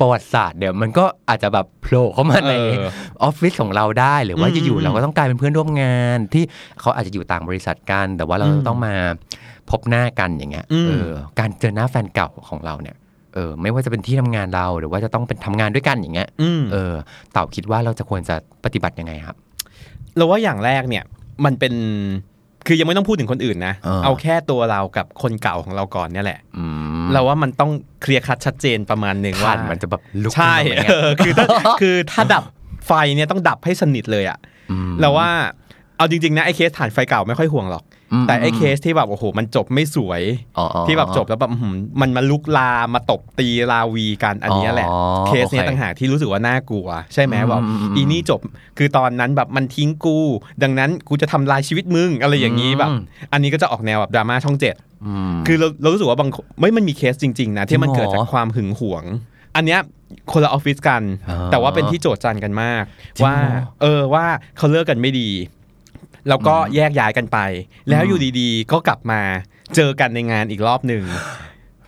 [0.00, 2.88] ประวัติศาสตร์เดี๋ยวมันก็อาจจะแบบโผล่เข้ามาในเออ
[3.22, 6.44] ออฟฟิศของเราได้ หรือว่าอืมอยู่ๆเราก็ต้องกลายเป็นเพื่อนร่วมงาน ที่
[6.80, 8.94] เขาอาจจะอยู่ต่างบริษัทกัน แต่ว่าเราอืมต้องมา
[9.70, 12.96] พบหน้ากันอย่างเงี้ยอืมเออการเจอหน้าแฟนเก่าของเราเนี่ย
[13.34, 16.94] เออไม่ว่าจะเป็นที่ทำงานเราหรือว่าจะต้องเป็นทำงานด้วยกันอย่างเงี้ยอืมเออ
[17.32, 19.36] เต่าคิดว่าเราจะควรจะปฏิบัติยังไงครับ
[20.16, 21.04] เราว่าอย่างแรกเนี่ย
[21.44, 21.74] มันเป็น
[22.66, 26.64] คือยังไม่ต้องพูดถึงคนอื่นนะเออเอาแค่ตัวเรากับคนเก่าของเราก่อนเนี่ยแหละอื
[27.02, 27.70] มเราว่ามันต้อง
[28.02, 31.46] เคลียร์คัดชัดเจนประมาณหนึ่งถ่าว่านมันจะแบบลุกใช่ขึ้นมาไหมเออะอคือถ้า
[31.80, 32.44] คือถ้าดับ
[32.86, 34.38] ไฟเนี่ยต้องดับให้สนิทเลยอะ
[34.70, 35.28] อืมเราว่า
[35.96, 37.89] เอาจริงๆนะไอ้เคสฐานไฟเก่าไม่ค่อยห่วงหรอกอืม
[38.28, 40.22] แต่ไอ้อืมเคสที่แบบโอ้โหมันจบไม่สวย
[40.58, 48.40] อ๋ออ๋อที่แบบจบแล้วแบบอื้อหือมันมาลุกลามมาตบตีลาวีกันอันเนี้ยแหละอ๋อเคสเนี้ยโอเคต่างหากที่รู้สึกว่าน่ากลัว ใช่ไหมอืมแบบอืมอืมอีนี่จบ
[48.78, 50.18] คือตอนนั้นแบบมันทิ้งกู
[50.62, 53.00] ดังนั้นกูจะทำลายชีวิตมึงอะไรอย่างนี้แบบอืม
[53.32, 54.74] อันนี้ก็จะออกแนวแบบดราม่าช่องเจ็ด
[55.06, 59.04] อืมคือเราเรารู้สึกว่าบางคนไม่มันมีเคสจริง ๆ นะ ที่มันจริงเหรอเกิดจากความหึงหวง
[59.56, 59.80] อันเนี้ย
[60.32, 62.84] คนละออฟฟิศกันอ่าแต่ว่าเป็นที่โจทย์จันกันมาก
[63.16, 64.24] จริงว่าเหรอเออว่า
[64.56, 65.28] เขาเลิกกันไม่ดี
[66.28, 67.38] แล้วก็แยกย้ายกันไป
[67.90, 69.20] แล้วอยู่ดีๆ ก็กลับมา
[69.76, 71.04] เจอกันในงานอีกรอบหนึ่ง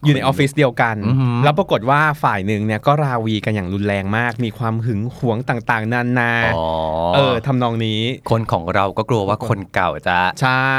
[0.05, 6.67] อยู่ในออฟฟิศเดียวกันอือหือแล้วปรากฏว่าฝ่ายหนึ่งเนี่ยก็ราวีกันอย่างรุนแรงมาก มีความหึงหวงต่างๆ นานาอ๋อ
[7.15, 10.71] เออทำนองนี้ คนของเราก็กลัวว่าคนเก่าจะใช่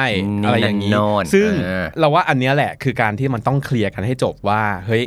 [0.44, 5.04] นี่อะไรอย่างนี้นั่นโน่นซึ่งเออเราว่าอันเนี้ยแหละคือการที่มันต้องเคลียร์กันให้จบว่าเฮ้ย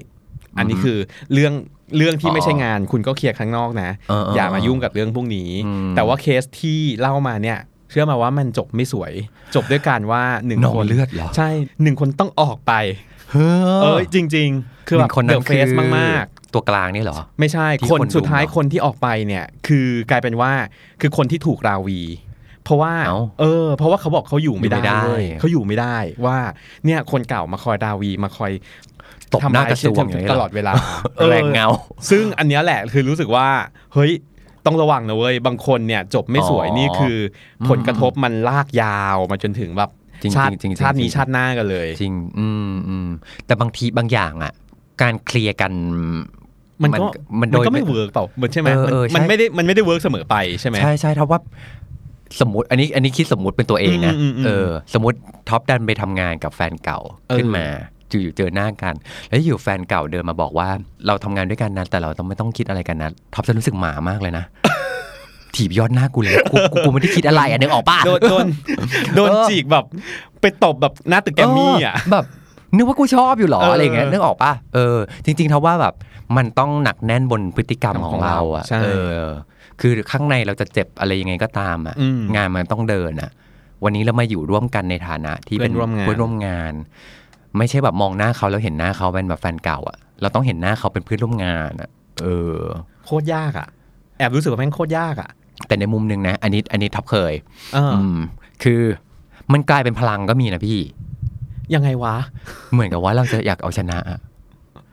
[0.58, 0.98] อันนี้คือ
[1.32, 1.52] เรื่อง
[1.96, 9.12] เรื่องที่อ๋อไม่ใช่งานคุณก็เคลียร์ข้างนอกนะเออเอออย่ามายุ่งกับเรื่องพวกนี้อืมแต่ว่าเคสที่เล่ามาเนี่ยเชื่อมาว่ามันจบไม่สวย
[9.54, 11.48] จบด้วยการว่าหนึ่งนองคนเลือดเหรอใช่
[11.82, 12.72] หนึ่งคนต้องออกไป
[13.32, 13.50] เฮ้
[13.82, 20.52] เออจริง ๆ คือแบบคนเดนั้นอะเฟคือสมากๆ ตัวกลางนี่เหรอ ไม่ใช่ที่คนคนสุดท้ายรุมเหรอคนที่ออกไปเนี่ย คือกลายเป็นว่า
[21.00, 22.00] คือคนที่ถูกราวี
[22.64, 26.38] เพราะว่าเอ้าเออเพราะว่าเขาบอกเขาอยู่ไม่ได้อยู่ไม่ได้เว้ยเขาอยู่ไม่ได้ว่า
[26.84, 28.52] เนี่ยคนเก่ามาคอยราวีมาคอย
[29.32, 30.72] ตบหน้ากระทรวงอย่างนี้ตเหรลอดเวลา
[31.30, 33.48] แรงเงาออซึ่งอันเนี้ยแหละคือรู้สึกว่า
[33.94, 34.12] เฮ้ย
[34.66, 37.16] ต้องระวังนะเว้ยบางคนเนี่ยจบไม่สวยอ๋อนี่คือ
[37.60, 39.90] อผลกระทบมันลากยาวมาจนถึงแบบ
[40.22, 43.08] จริงๆชาติจริงๆชาตินี้จริงๆชาติหน้ากันเลย จริง อืมอืม
[43.46, 44.52] แต่บางทีบางอย่างอะ
[45.02, 45.72] การเคลียร์กัน
[46.82, 51.40] มันก็มัมันโดยก็ไม่เวิร์กเปล่ามันใช่ไหมเออเออมันใช่ไม่ได้มันไม่ได้เวิร์กเสมอไปใช่ไหมใช่ใช่ท็อปว่า
[52.40, 58.94] สมมติอันนี้อันนี้คิดสมมติเป็นตัวเองนะอืมอืมอืมเออ สมมติท็อปดันไปทำงานกับแฟนเก่าเออขึ้นมาจู่ อยู่เจอหน้ากัน
[59.28, 60.68] แล้วอยู่แฟนเก่าเดินมาบอกว่า
[61.06, 64.44] เราทำงานด้วยกันนะแต่เราต้องไม่ต้องคิดอะไรกันนะท็อปจะรู้สึกหมามากเลยนะ
[65.56, 68.46] ถีบยอดหน้ากูเลยกูกูกูไม่ได้คิดอะไรอะนึกออกป่ะโดนโดน
[69.16, 69.84] โดนเออจีกแบบ
[70.40, 72.24] ไปตบแบบหน้าตึกแกรมมี่อะเแบบ
[72.76, 75.94] นึกว่ากูชอบอยู่เหรอเออออะไรอย่างเงี้ยนึกออกป่ะเออ จริงๆเท่าว่าแบบ
[76.36, 78.88] มันต้องหนักแน่นบนพฤติกรรมของเราอะใช่เอ
[79.20, 79.24] อ
[79.80, 83.30] คือข้างในเราจะเจ็บอะไรยังไงก็ตามอะอืมงานมันต้องเดินอะ
[83.84, 86.72] วันนี้เรามาอยู่ร่วมกันในฐานะที่เป็นเพื่อนร่วมงาน
[87.56, 91.90] เพื่อนร่วมงานไม่ใช่แบบมองหน้าเขาแล้วเห็นหน้าเขาเป็นแบบแฟนเก่าอะ เราต้องเห็นหน้าเขาเป็นเพื่อนร่วมงานอะ
[92.22, 92.60] เออ
[93.04, 93.68] โคตรยากอะ
[94.18, 95.30] แอบรู้สึกว่าแม่งโคตรยากอะ
[95.66, 97.32] แต่ในมุมหนึ่งนะ อันนี้อันนี้ท็อปเคย
[97.74, 98.18] เออออืม
[98.62, 98.82] คือ
[99.52, 100.78] มันกลายเป็นพลังก็มีนะพี่
[101.74, 102.16] ยังไงวะ
[102.72, 104.18] เหมือนกับว่าเราจะอยากเอาชนะอะ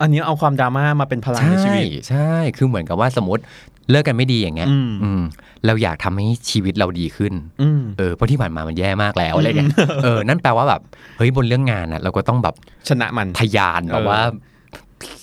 [0.01, 3.41] อันนี้เอาความดราม่ามาเป็นพลังใช่ในชีวิต ใช่ คือเหมือนกับว่าสมมติ
[3.89, 5.21] เลิกกันไม่ดีอย่างเงี้ยอืมอืม
[5.65, 9.71] เราอยากทำให้ชีวิตเราดีขึ้นอืมเออเพราะที่ผ่านมามันแย่มากแล้วอะไรเงี้ย
[10.03, 10.81] เออนั่นแปลว่าแบบ
[11.17, 12.55] เฮ้ยบนเรื่องงานอะ เราก็ต้องแบบ
[12.89, 14.19] ชนะมันทะยานแบบเออว่า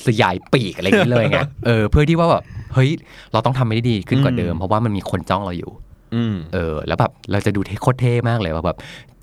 [0.06, 2.44] สยายปีกอะไรอย่างเงี้ยเลยไงเออเพื่อที่ว่าแบบ
[2.74, 2.90] เฮ้ย
[3.32, 5.72] เราต้องทำให้ได้ดีขึ้นกว่าเดิม เพราะว่ามันมีคนจ้องเราอยู่
[6.14, 8.76] อืมเออ แล้วแบบเราจะดูเท่โคตรเท่มากเลยว่าแบบ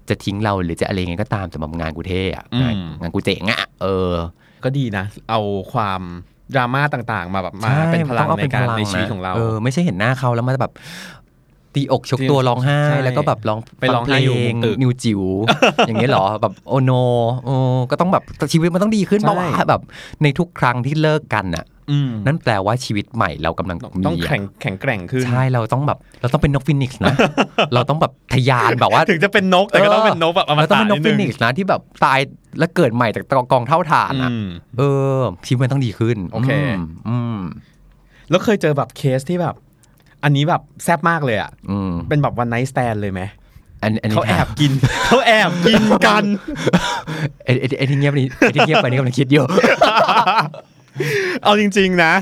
[0.09, 4.11] จะทิ้งเราหรือจะอะไรยังไงก็ตามสำหรับงานกูเท่อะงานอืมงานกูเจ๋งอะเออ
[4.63, 5.41] ก็ดีนะ เอา
[5.73, 6.01] ความ
[6.55, 10.73] ดราม่าต่างๆ มาแบบมาเป็นพลังต้องอในเป็นการพลัในชีวิตของเราเออไม่ใช่เห็นหน้าเขาแล้วมันแบบ
[11.73, 15.21] ตีอกชกตัวร้องไห้ใช่แล้วก็แบบร้องไปร้องไห้อยู่มุมตึกนิวจิ๋ว
[15.87, 16.91] อย่างเงี้ยเหรอแบบโอโน
[17.45, 17.49] โอ
[17.91, 19.81] ก็ต้องแบบชีวิตมันต้องดีขึ้นใช่เพราะว่าแบบ
[20.23, 21.76] ในทุกครั้งที่เลิกกันน่ะอืม
[22.25, 27.15] นั่นแปลว่าชีวิตใหม่เรากำลังต้องมีะแข็งแข็งแกร่งขึ้นใช่เราต้องแบบ เราต้องเป็นนกฟินิกซ์นะ
[27.73, 32.19] เราต้องแบบทะยานแบบว่า ถึงจะเป็นนกแต่ก็ต้องเป็นนกแบบอมเราต้องตะเป็นนกนิดฟินึงนิกซ์นะที่แบบตาย
[32.59, 34.47] แล้วเกิดใหม่จากกองเถ้าถ่านอะอืม
[34.77, 34.81] เอ
[35.17, 37.37] อชีวิตมันต้องดีขึ้นโอเคมอืม
[38.29, 39.55] แล้วเคยเจอแบบเคสที่แบบ
[40.23, 43.21] อันนี้แบบแซ่บมากเลยอะอืมเป็นแบบ one night stand เลยไหม
[43.83, 44.71] อันอันนี้เขาแอถามบกิน
[45.07, 46.23] เขาแอบกินกัน
[47.45, 49.43] ไอ้ไอ้ไอ้ที่เงียบนี่ไอ้ที่เงียบไปนี่กำลังคิดอยู่
[51.43, 52.13] เอาจริง ๆนะ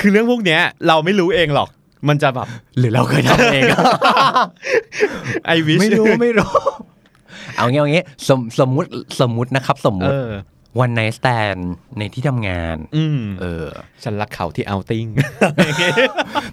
[0.00, 1.68] คือเรื่องพวกเนี้ย เราไม่รู้เองหรอก
[2.08, 2.46] มันจะแบบ
[2.78, 3.62] หรือเราเคยทำเอง
[5.46, 6.50] ไอวิชไม่รู้ไม่รู้
[7.56, 8.88] เอางี้เอางี้สมสมมุติ
[9.20, 10.30] สมมุตินะครับ สมมุเอติอ
[10.80, 11.56] วันไนสแตน
[11.98, 13.66] ในที่ทำงาน อืมเออ
[14.02, 15.06] ฉันรักเขาที่เอาติ้ง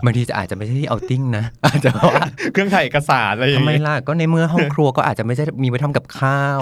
[0.03, 2.13] บางทีจะอาจจะไม่ใช่ที่เอาติ้งนะอาจจะว่า
[2.53, 6.61] เครื่องถ่ายเอกสารอะไรอย่าทำงไมเงี้ยล่ะก็ในเมื่อห้องครัวก็อาจจะไม่ใช่มีไว้ทำกับข้าว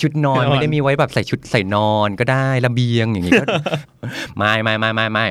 [0.00, 3.44] ชุดนอนนอนไม่ได้มีไว้แบบใส่ชุดใส่นอนก็ได้ระเบียงอย่างงี้ก็
[4.36, 5.26] ไม่ไม่ไม่ไม่ไม่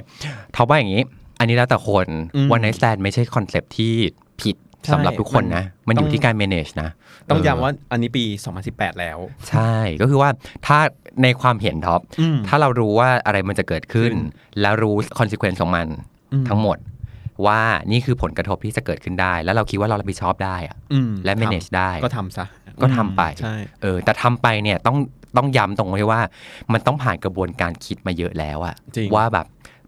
[0.53, 1.03] เขาว่าอย่างนี้
[1.39, 2.07] อันนี้แล้วแต่คน
[2.51, 3.93] one night stand ไม่ใช่ concept ที่
[4.41, 4.55] ผิด
[4.93, 6.89] สำหรับทุกคนนะ มันอยู่ที่การ manage นะ
[7.29, 8.23] ต้องย้ำว่าอันนี้ปี
[8.61, 9.17] 2018 แล้ว
[9.49, 10.29] ใช่ก็คือว่า
[10.67, 10.79] ถ้า
[11.23, 15.87] ในความเห็นท็อปอืมถ้าเรารู้ว่าอะไรมันจะเกิดขึ้นขึ้นแล้วรู้คอนซ e เควนซ์ของมัน
[16.33, 16.77] อืมทั้งหมด
[17.45, 17.59] ว่า
[17.91, 22.45] นี่คือผลกระทบที่จะเกิดขึ้นได้ แล้วเราคิดว่าเรารับผิดชอบได้อะอืมและ manage ทำได้ ก็ทำซะ
[22.81, 24.97] ก็ทำไปใช่เออ แต่ทำไปเนี่ยต้อง
[25.37, 26.21] ต้องย้ำตรงที่ว่า
[26.73, 29.45] มันต้องผ่านกระบวนการคิดมาเยอะแล้วอะจริงว่าแบบ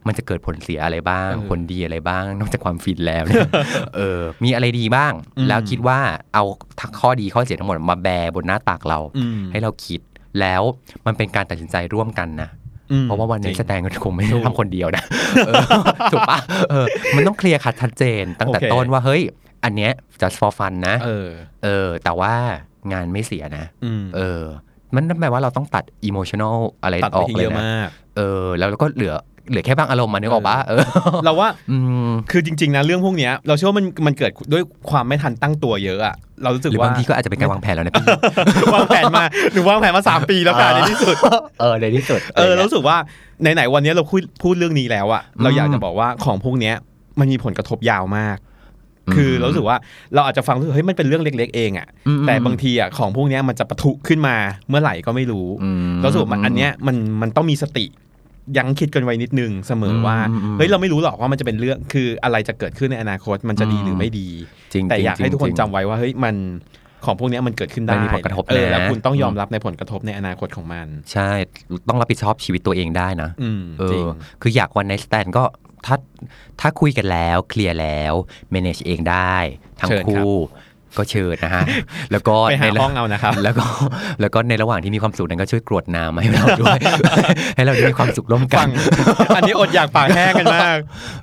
[0.08, 3.50] มันจะเกิดผลเสียอะไรบ้างเออผลดีอะไรบ้าง นอกจากความฟินแล้วเนี่ย
[3.96, 6.00] เออ มีอะไรดีบ้างอืมแล้วคิดว่า
[6.34, 6.44] เอา
[6.80, 10.02] ทั้งข้อดีข้อเสียทั้งหมดมาแบร์บนหน้าตักเราอืมให้เราคิด
[10.39, 10.62] แล้ว
[11.06, 12.50] มันเป็นการตัดสินใจร่วมกันนะ
[12.92, 15.04] อืมเพราะว่าวันนี้จริงแสดงก็คงไม่ถูได้กทำคนเดียวนะ
[15.48, 15.63] เออ
[16.12, 16.39] ถูกปะ
[16.70, 16.86] เออ
[17.16, 19.22] มันต้องเคลียร์คัดชัดเจน ตั้งแต่โอเคต้นว่าเฮ้ย
[19.63, 21.30] อันเนี้ย just for fun นะเออ
[21.63, 22.34] เออ แต่ว่า
[22.94, 24.44] งานไม่เสียนะอืมเออ
[24.96, 29.13] มันนั่นแปลว่าเราต้องตัด emotional อะไรตัดอไปอกทิ้งเลเยยอะนะมากเออ แล้วเราก็เหลือ
[29.50, 30.84] เหลือแค่บางอารมณ์มานึกออกปะเออ
[31.26, 31.78] เราว่าอื
[32.08, 38.06] มคือจริง ๆนะเรื่องพวกเนี้ย เราเชื่อว่ามันมันเกิดด้วยความไม่ทันตั้งตัวเยอะอะเรารู้สึกหรือว่าบางทีก็อาจจะเป็นการวางแผนแล้วนะพี่
[38.76, 41.16] วางแผนมาหนูวางแผนมาสามปีแล้วค่ะในที่สุด
[41.60, 42.98] เออในที่สุดเออเรารู้สึกว่า
[43.42, 46.76] ไหนๆวันนี้เราพูดพูดเรื่องนี้แล้วอะเราอยากจะบอกว่าของพวกเนี้ย
[47.20, 48.38] มันมีผลกระทบยาวมาก
[49.16, 49.78] คือเรารู้สึกว่า
[50.14, 54.36] เราอาจจะฟังรู้สึกเฮ้ยมันเป็นเรื่องเล็ก ๆ เองอะอืมแต่บางทีอะของพวกเนี้ยมันจะปะทุขึ้นมา
[54.70, 57.86] เมื่อไหร่ก็ไม่รู้อืมเรารู้สึกว่ามันอันเนี้ยมันมันต้องมีสติ
[58.58, 64.30] ยั้งคิดกันไว้นิดนึงเสมอว่าอืมอืมเฮ้ยเราไม่รู้หรอกว่ามันจะเป็นเรื่องคืออะไรจะเกิดขึ้นในอนาคตมันจะดีหรือไม่ดี
[64.74, 66.36] จริงแต่อยากให้ทุกคนริงจำไว้ว่าเฮ้ยมัน
[67.06, 71.30] ของพวกเนี้ยมันเกิดขึ้นได้มันมีผลกระทบเออนะแล้วคุณต้องยอมรับในผลกระทบในอนาคตของมัน ใช่
[71.90, 74.10] ต้องรับผิดชอบชีวิตตัวเองได้นะอืมเอจริงอ
[74.42, 75.44] คืออยากวันในสแตนก็
[75.86, 75.98] ถ้า
[76.62, 78.14] ถ้าคุยกันแล้วเคลียร์แล้ว
[78.54, 79.38] manage เองได้
[79.80, 80.36] ทั้งเชิญครับคู่
[80.98, 81.64] ก็เชิญนะฮะ
[82.12, 83.66] แล้วก็ไปหาในห้องเอานะครับแล้วก็
[84.22, 86.80] แล้วก็ในระหว่างที่มีความสุขนั้นก็ช่วยกรวดน้ำมาให้เราด้วย
[87.56, 88.70] ให้เราได้มีความสุขร่วมกัฟันง
[89.36, 90.78] อันนี้อดอยากปากแห้งกันมาก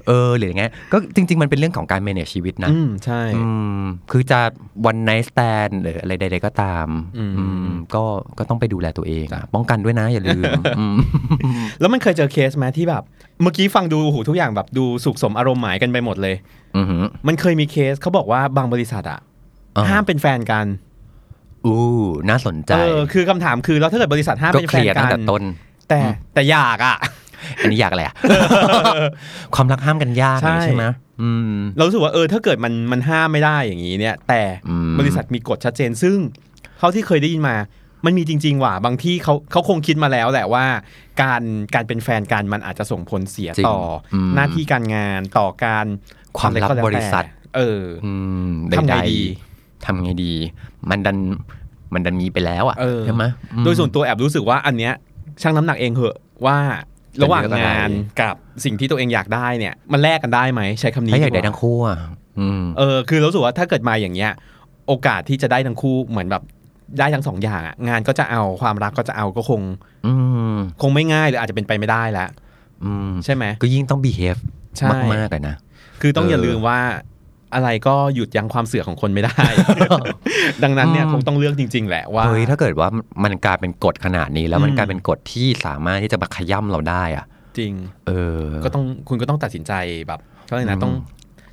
[0.09, 3.45] เออหรืออย่างเงี้ยก็จริง ๆ มันเป็นเรื่องของการ manage ชีวิตนะอืมใช่อื
[3.81, 4.41] มคือจะ
[4.87, 8.03] วันไน t ์ t แตนหรืออะไรใดๆก็ตามอืมอืมก็
[8.39, 10.97] ก็ต้องไปดูแลตัวเองอะป้องกันด้วยนะอย่าลืมอืม
[11.81, 13.03] แล้วมันเคยเจอเคสไหมที่แบบ
[13.43, 16.35] เมื่อกี้ฟังดูโอ้โหทุกอย่างแบบดูสุขสมอารมณ์หมายกันไปหมดเลย
[16.77, 19.19] อือหือมันเคยมีเคสเขาบอกว่าบางบริษัทอะอ่า
[19.91, 20.67] ห้ามเป็นแฟนกัน
[21.67, 21.79] อู้
[22.29, 25.43] น่าสนใจเออคือคำถามคือแล้วถ้าเกิดบริษัทห้ามก็เป็นเคแฟลีนยร์กัตั้งนแต่ต้น
[25.89, 26.01] แต่
[26.35, 26.97] แต่อยากอะ
[27.61, 28.15] อันนี้อยากอะไรอะ
[29.55, 30.85] ความรักห้ามกันยากใช่ใช่ไหม
[31.23, 36.17] อืมเรารู้สึกว่าเออถ้าเกิดมันมันห้ามไม่ได้อย่างนี้เนี่ย แต่อืมบริษัทมีกฎชัดเจนซึ่ง
[36.79, 37.57] เขาที่เคยได้ยินมา
[38.05, 40.67] มันมีจริง ๆ ว่ะบางที่เขาเขาคงคิดมาแล้วแหละว่า
[41.23, 41.43] การ
[41.75, 43.81] การเป็นแฟนกันมันอาจจะส่งผลเสียจริงต่อ
[44.15, 45.87] อมหน้าที่การงานต่อการ
[46.39, 48.13] ความลับอะไรก็แล้วบริษัทแต่เอออื
[48.51, 49.50] มทำไงใดดีๆ
[49.85, 50.33] ทำไงดี
[50.91, 51.17] มันดัน
[51.95, 54.93] มันดันมีไปแล้วอะเออใช่ไหมอืมโดยส่วนตัวแอบรู้สึกว่าอันเนี้ย
[55.43, 56.17] ช่างน้ำหนักเองเหอะ
[56.47, 56.57] ว่า
[57.23, 57.91] ระหว่างเป็นเรื่องอะไรงาน
[58.21, 61.99] กับสิ่งที่ตัวเองอยากได้เนี่ย มันแลกกันได้ไหมใช้คำนี้ถ้าอยากกได้ว่ทั้งคู่อะ
[62.39, 64.33] อืมเออ คือรู้สึกว่าถ้าเกิดมาอย่างเงี้ย
[64.89, 66.43] โอกาสที่จะได้ทั้งคู่เหมือนแบบ
[66.99, 69.61] ได้ทั้งสองอย่างอะงานก็จะเอาความรักก็จะเอาก็คง
[70.07, 70.13] อื
[70.55, 72.29] มคงไม่ง่ายหรืออาจจะเป็นไปไม่ได้แล้ว
[72.85, 74.41] อืมใช่ไหมก็ยิ่งต้อง behave
[74.79, 75.57] ใช่มากๆเลยนะ
[76.01, 76.79] คือต้องเออออย่าลืมว่า
[77.55, 79.43] อะไรก็หยุดยั้งความเสื่อของคนไม่ได้
[80.63, 82.89] ดังนั้นเนี่ยอืมคงต้องเลือกจริง ๆ แหละว่าเฮ้ยถ้าเกิดว่า
[83.25, 87.25] มันกลายเป็นกฎขนาดนี้แล้วมันอืมกลายเป็นกฎที่สามารถที่จะมาขย่ำเราได้อะ
[87.59, 87.73] จริง
[88.07, 89.73] เออ ก็ต้องคุณก็ต้องตัดสินใจ
[90.07, 90.93] แบบเขาเรียกนะต้อง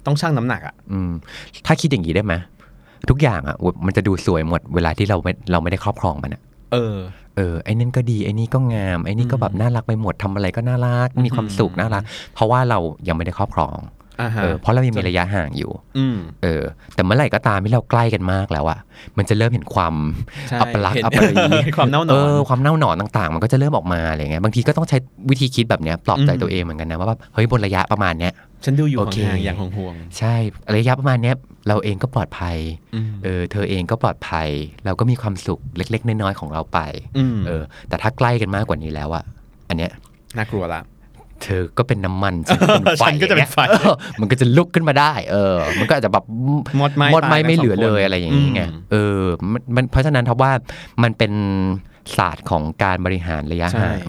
[0.06, 1.12] ต้องชั่งน้ำหนักอะอืม
[1.66, 2.34] ถ้าคิดอย่างนี้ได้ไหม
[3.10, 3.56] ทุกอย่างอะ
[3.86, 6.42] มันจะดูสวยหมดเวลาที่เราไม่เราไม่ได้ครอบครองมันอะ
[6.74, 6.98] เออ
[7.38, 13.97] เออ ไอ้นั่นก็ดี ไอ้นี่ก็งาม ไอ้นี่ก็แบบน่ารักไปหมดทำอะไรก็น่ารัก มีความสุขน่ารัก เพราะว่าเรายังไม่ได้ครอบครองอ่าฮะ
[14.42, 16.64] เออเพราะเรายังมีระยะห่างอยู่อืมเออ
[16.96, 18.80] แต่เมื่อไหร่ก็ตามที่เราใกล้กันมากแล้วอะ
[19.18, 19.94] มันจะเริ่มเห็นความ
[20.50, 21.36] ใช่อัปลักษเห็นณ์อัปรี
[21.78, 24.98] ความเน่าหนเออนอความเน่าหนอนต่างๆ มันก็จะเริ่มออกมาอะไรเงี้ยบางทีก็ต้องใช้
[25.30, 28.34] วิธีคิดแบบเนี้ยปลอบใจอืมตัวเองเหมือนกันนะว่าแบบเฮ้ยบนระยะประมาณเนี้ย
[28.66, 30.36] ฉันดูอยู่โอเคห่างๆอย่างห่วงใช่
[30.76, 31.36] ระยะประมาณเนี้ย
[31.68, 34.50] เราเองก็ปลอดภัยๆอืมเออเธอเองก็ปลอดภัย
[34.86, 36.80] เราก็มีความสุขเล็ก ๆ น้อยๆของเราไป
[37.18, 39.24] อืมเออ แต่ถ้าใกล้กันมากกว่านี้แล้วอะ
[39.70, 39.92] อันเนี้ย
[40.38, 40.82] น่ากลัวละ
[41.44, 46.24] เธอก็เป็นน้ำมันฉันก็เป็นไฟฉันก็จะเป็นไฟอย่างงี้ยออมันก็จะลุกขึ้นมาได้ เออ มันก็อาจจะแบบ
[46.78, 49.22] หมดไหมหมดไหมตายกันไม่เหลือสองคนเลยอะไรอย่างนี้ไงอืมเออ
[49.52, 50.52] มันมันเพราะฉะนั้นทับว่า
[51.04, 51.34] มันเป็น
[52.18, 54.02] ศาสตร์ของการบริหารระยะใช่ห่าง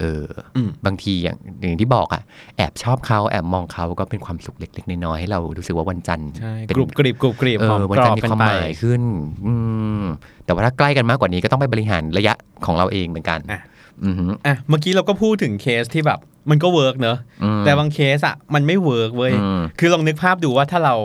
[0.00, 2.22] เอออมบางทีอย่างอย่างที่บอกอะ
[2.56, 9.02] แอบชอบเขาแอบมองเขาก็เป็นความสุขเล็กๆน้อยๆให้เรารู้สึกว่าวันจันทร์ใช่เป็นกรุบกริบกรุบกริบเอหอมอวันกรจันอทบร์มีกันความไปหมายขึ้น
[9.46, 9.54] อื
[10.00, 10.02] ม
[10.44, 12.34] แต่ว่าถ้าใกล้กันมากกว่านี้ก็ต้องไปบริหารระยะ
[12.66, 13.60] ของเราเองเหมือนกันอะ
[14.04, 16.18] อือหืออะเมื่อกี้เราก็พูดถึงเคสที่แบบ
[16.50, 20.96] มันก็ work เนอะอืมแต่บางเคสอะมันไม่ work เว้ยอืมคือลองนึกภาพดูว่าถ้าเรา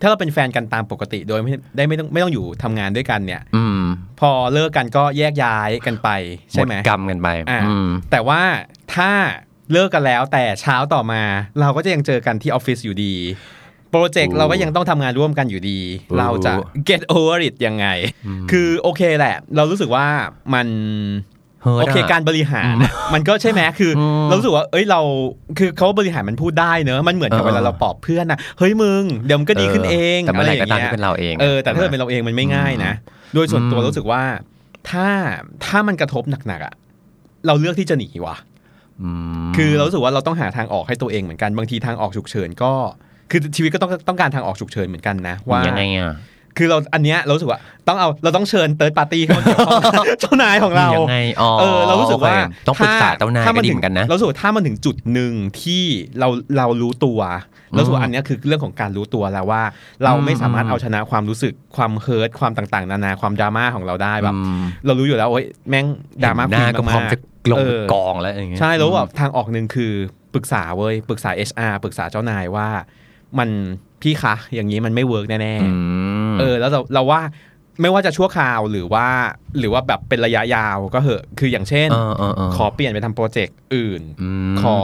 [0.00, 3.82] ถ้าเราเป็นแฟนกันตามปกติโดยไม่ได้ไม่ต้องไม่ต้องอยู่ทำงานด้วยกันเนี่ย อืม
[4.20, 6.08] พอเลิกกันก็แยกย้ายกันไป
[6.52, 8.40] ใช่ไหมดกรรมกันไปอะอืมแต่ว่า
[8.94, 9.10] ถ้า
[9.72, 11.22] เลิกกันแล้วแต่เช้าต่อมา
[11.60, 13.14] เราก็จะยังเจอกันที่ออฟฟิศอยู่ดี
[13.90, 16.52] โปรเจกต์โอ้เราก็ยังต้องทำงานร่วมกันอยู่ดีโอ้เราจะ
[16.88, 17.86] get over it ยังไง
[18.50, 20.06] คือโอเคแหละ เรารู้สึกว่า
[20.54, 21.37] มันเฮิร์ต
[21.80, 25.00] โอเคอะการบริหารน่ะมันก็ใช่ไหมคืออมเรารู้สึกว่า เอ้ยเรา
[25.58, 32.92] คือเขาบริหารมันพูดได้เนอะมันเหมือนกับเออเวลาเราปลอบเพื่อนนะเฮ้ยมึงเดี๋ยวมันก็ดีขึ้นเองแต่เมื่อไหร่ะก็ย่งตามงี้ยที่เป็นเราเองเออแต่ถ้าเกิดเป็นเราเองมันไม่ง่ายนะ
[33.34, 34.22] โดยส่วนตัวอืมรู้สึกว่า
[34.90, 35.08] ถ้า
[35.66, 36.74] ถ้ามันกระทบหนักๆอะ
[37.46, 38.36] เราเลือกที่จะหนีว่ะ
[39.02, 39.10] อื
[39.48, 42.72] มคือเรารู้สึกว่าเราต้องหาทางออกให้ตัวเองเหมือนกันบางทีทางออกฉุกเฉินก็
[43.30, 46.14] คือชีวิตก็ต้องต้องการทางออกฉุกเฉินเหมือนกันนะว่ายังไงอะ
[46.56, 49.70] คือเราอันเนี้ยเรารู้สึกว่าต้องเอาเราต้องเชิญเติร์ดปาร์ตี้เข้ามาเกี่ยวข้
[50.02, 55.32] องเจ้านายของเรายังไงอ๋อเออเรารู้สึกว่าโอเคต้องปรึกษาเจ้านายถ้ก็ดีถึเหงมือนกันนะเรารู้สึกว่าถ้ามันถึงจุดหนึ่ง
[55.62, 55.84] ที่
[56.18, 57.20] เราเรารู้ตัว
[57.70, 59.62] เรารู้สึกว่าอันเนี้ยคือเรื่องของการรู้ตัวแล้วว่า
[60.04, 65.86] เราไม่สามารถเอาชนะความรู้สึกความ hurt ความต่างๆ นานาความดราม่าของเราได้แบบอืมเรารู้อยู่แล้วโอ้ยแม่ง
[66.24, 67.18] ดราม่าเห็นหน้าก็พร้อมจะ
[67.50, 69.92] ลงเออกองแล้วอย่างเงี้ยใช่แล้วแบบทางออกหนึ่งคือ
[70.34, 72.68] ปรึกษาเว้ยปรึกษา HR ปรึกษาเจ้านายว่า
[73.38, 73.48] มัน
[74.02, 75.70] พี่คะอย่างนี้มันไม่ work แน่อื
[76.32, 77.20] มๆเออ แล้วเราเราว่า
[77.80, 79.06] ไม่ว่าจะชั่วคราวหรือว่า
[79.58, 84.02] หรือว่าแบบเป็นระยะยาวก็เหอะ คืออย่างเช่นเออเออเออขอเปลี่ยนไปทำโปรเจกต์อื่น
[84.52, 84.78] มขอ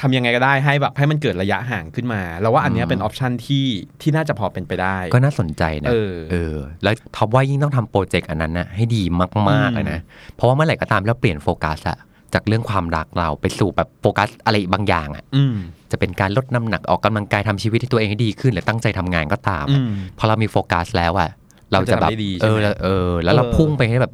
[0.00, 3.66] ทำยังไงก็ได้ให้แบบให้มันเกิดระยะห่างขึ้นมาเราว่าอันเนี้ยเป็น option ที่
[4.00, 9.02] ที่น่าจะพอเป็นไปได้ ก็น่าสนใจนะเออเออ แล้วท็อปว่ายิ่งต้องทำโปรเจกต์อันนั้นนะให้ดี
[9.50, 10.00] มากๆเลยนะ
[10.34, 11.98] เพราะว่าเมื่อไหร่ก็ตามที่เราเปลี่ยนโฟกัสอะ
[12.34, 15.54] จากเรื่องความรักเราไปสู่แบบโฟกัสอะไรบางอย่างอะอืม
[15.92, 21.30] จะเป็นการลดน้ำหนักออกกำลังกายทำชีวิตให้ตัวเองให้ดีขึ้น หรือตั้งใจทำงานก็ตามอือะมพอเรามีโฟกัสแล้วอะ
[21.72, 24.12] เราจะแบบมันจะทำได้ดีใช่เอไหมอเออ แล้วเราเออพุ่งไปให้แบบ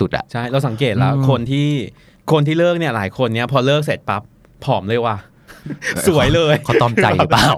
[0.00, 1.68] สุดๆอะใช่เราสังเกตแล้วอืมคนที่
[2.32, 4.22] คนที่เลิกเนี่ยหลายคนเนี่ยพอเลิกเสร็จปั๊บ
[4.64, 5.16] ผอมเลยว่ะ
[6.08, 7.48] สวยเลยเขาตอมใจหรือเปล่า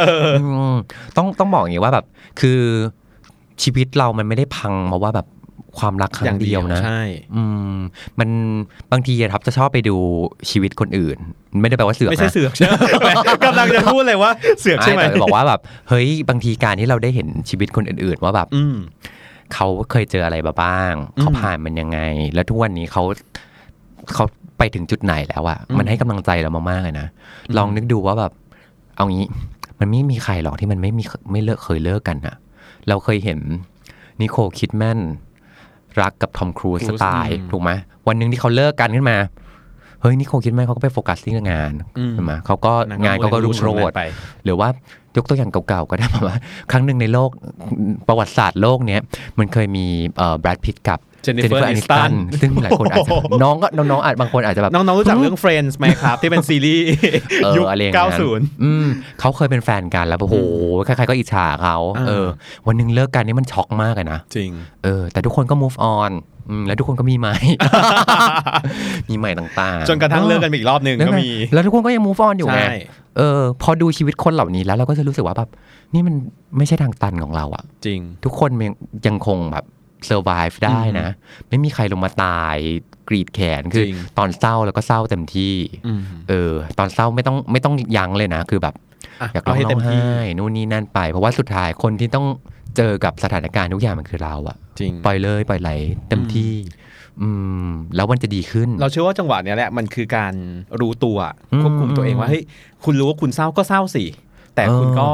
[0.00, 0.30] เออ
[0.74, 0.76] ม
[1.16, 2.04] ต้องต้องบอกอย่างนี้ว่าแบบ
[2.40, 2.60] คือ
[3.62, 5.26] ชีวิตเรามันไม่ได้พังมาว่าแบบ
[5.78, 7.00] ความรักครั้อย่างงเดีเดียยววนะใช่
[7.36, 7.76] อืม
[8.18, 8.28] มัน
[8.92, 9.96] บางทีอะครับจะชอบไปดู
[10.50, 11.18] ชีวิตคนอื่น
[11.60, 12.74] ไม่ได้แปลว่าเสือกไม่ใช่นะเสือกใช่ไหม
[13.44, 18.76] กำลังจะพูดเลยว่าเสือกใช่ไหมแต่บอกว่าแบบเฮ้ยบางทีการที่เราได้เห็นชีวิตคนอื่น ๆ ว่าแบบอืม
[19.54, 21.98] เขาเคยเจออะไรมาบ้างอืมเขาผ่านมันยังไง
[22.34, 23.02] แล้วทุกวันนี้เขา
[24.14, 24.24] เขา
[24.58, 27.06] ไปถึงจุดไหนแล้วอะอืมมันให้กำลังใจเรามากๆเลยนะ
[27.56, 28.32] ลองนึกดูว่าแบบ
[28.96, 29.24] เอางี้
[29.80, 32.36] มันไม่มีใครหรอกที่มันไม่มีไม่เลิกเคยเลิกกันอะ
[32.88, 33.38] เราเคยเห็น
[34.20, 34.98] นิโคลคิดแมน
[36.02, 37.70] รักกับทอมครูซ Cruise สไตล์อืมถูกไหม
[38.08, 39.18] วันหนึ่งที่เขาเลิกกันขึ้นมา
[40.00, 44.02] เฮ้ยนิโคลคิดแมนเขาก็ไปโฟกัสที่งานอืมใช่ไหมเขาก็นงานเขาก็รุ่งโรจน์ไป
[44.44, 44.68] หรือว่า
[45.16, 46.36] ยกตัวอย่างเก่าๆก็ได้แบบว่า
[46.70, 47.30] ครั้งหนึ่งในโลก
[48.08, 49.00] ประวัติศาสตร์โลกเนี้ย
[49.38, 56.86] มันเคยมีเอ่อแบรดพิตกับ Jennifer Aniston ซึ่งหลายคนอาจจะโอ้โหน้องก็น้องๆอาจบางคนอาจจะแบบน้องๆรู้จักเรื่อง Friends ไหมครับ ที่เป็นซีรีส์
[57.42, 58.86] เออยุคอะไรอย่างนั้น90อืม
[59.20, 60.36] เขาเคยเป็นแฟนกันแล้วโอ้โห
[60.84, 62.26] ใครๆก็อิจฉาเขาอ่าเออ
[62.66, 64.50] วันหนึ่งเลิกกันนี่มันช็อกมากเลยนะจริง
[64.84, 66.12] เออ แต่ทุกคนก็ move on
[66.50, 67.36] อืมแล้วทุกคนก็มีใหม่
[69.08, 72.74] มีใหม่ต่างๆ จนกระทั่งเลิกกันไปอีกรอบหนึ่งแล้วก็ไงมี แล้วทุกคนก็ยัง move on อยู่ไงใช่
[73.16, 75.50] เออ พอดูชีวิตคนเหล่านี้แล้วเราก็จะรู้สึกว่าแบบ
[75.94, 76.14] นี่มัน
[76.56, 78.74] ไม่ใช่ทางตันของเราอะจริง ทุกคนยัง
[79.06, 79.64] ยังคงแบบ
[80.08, 81.08] survive ได้นะ
[81.48, 82.56] ไม่มีใครลงมาตาย
[83.08, 85.54] กรีดแขนคือจริงตอนเศร้าแล้วก็เศร้าเต็มที่
[85.86, 92.26] อืมเออ ตอนเศร้าไม่ต้องไม่ต้องยั้งเลยนะ คือแบบะอยากร้องให้ร้เต็อมงที่ไห้นู่นนี่นั่นไป เพราะว่าสุดท้ายคนที่ต้อง
[92.76, 95.70] เจอกับสถานการณ์ทุกอย่างมันคือเราอะจริงปล่อยเลยปล่อยไหล
[96.08, 96.54] เต็มที่
[97.22, 97.28] อื
[97.66, 100.34] ม แล้วมันจะดีขึ้น เราเชื่อว่าจังหวะเนี้ยแหละมันคือการ
[100.80, 101.18] รู้ตัว
[101.52, 102.42] อืมควบคุมตัวเองว่าเฮ้ย
[102.84, 104.04] คุณรู้ว่าคุณเศร้าก็เศร้าสิ
[104.54, 105.10] แต่คุณเออก็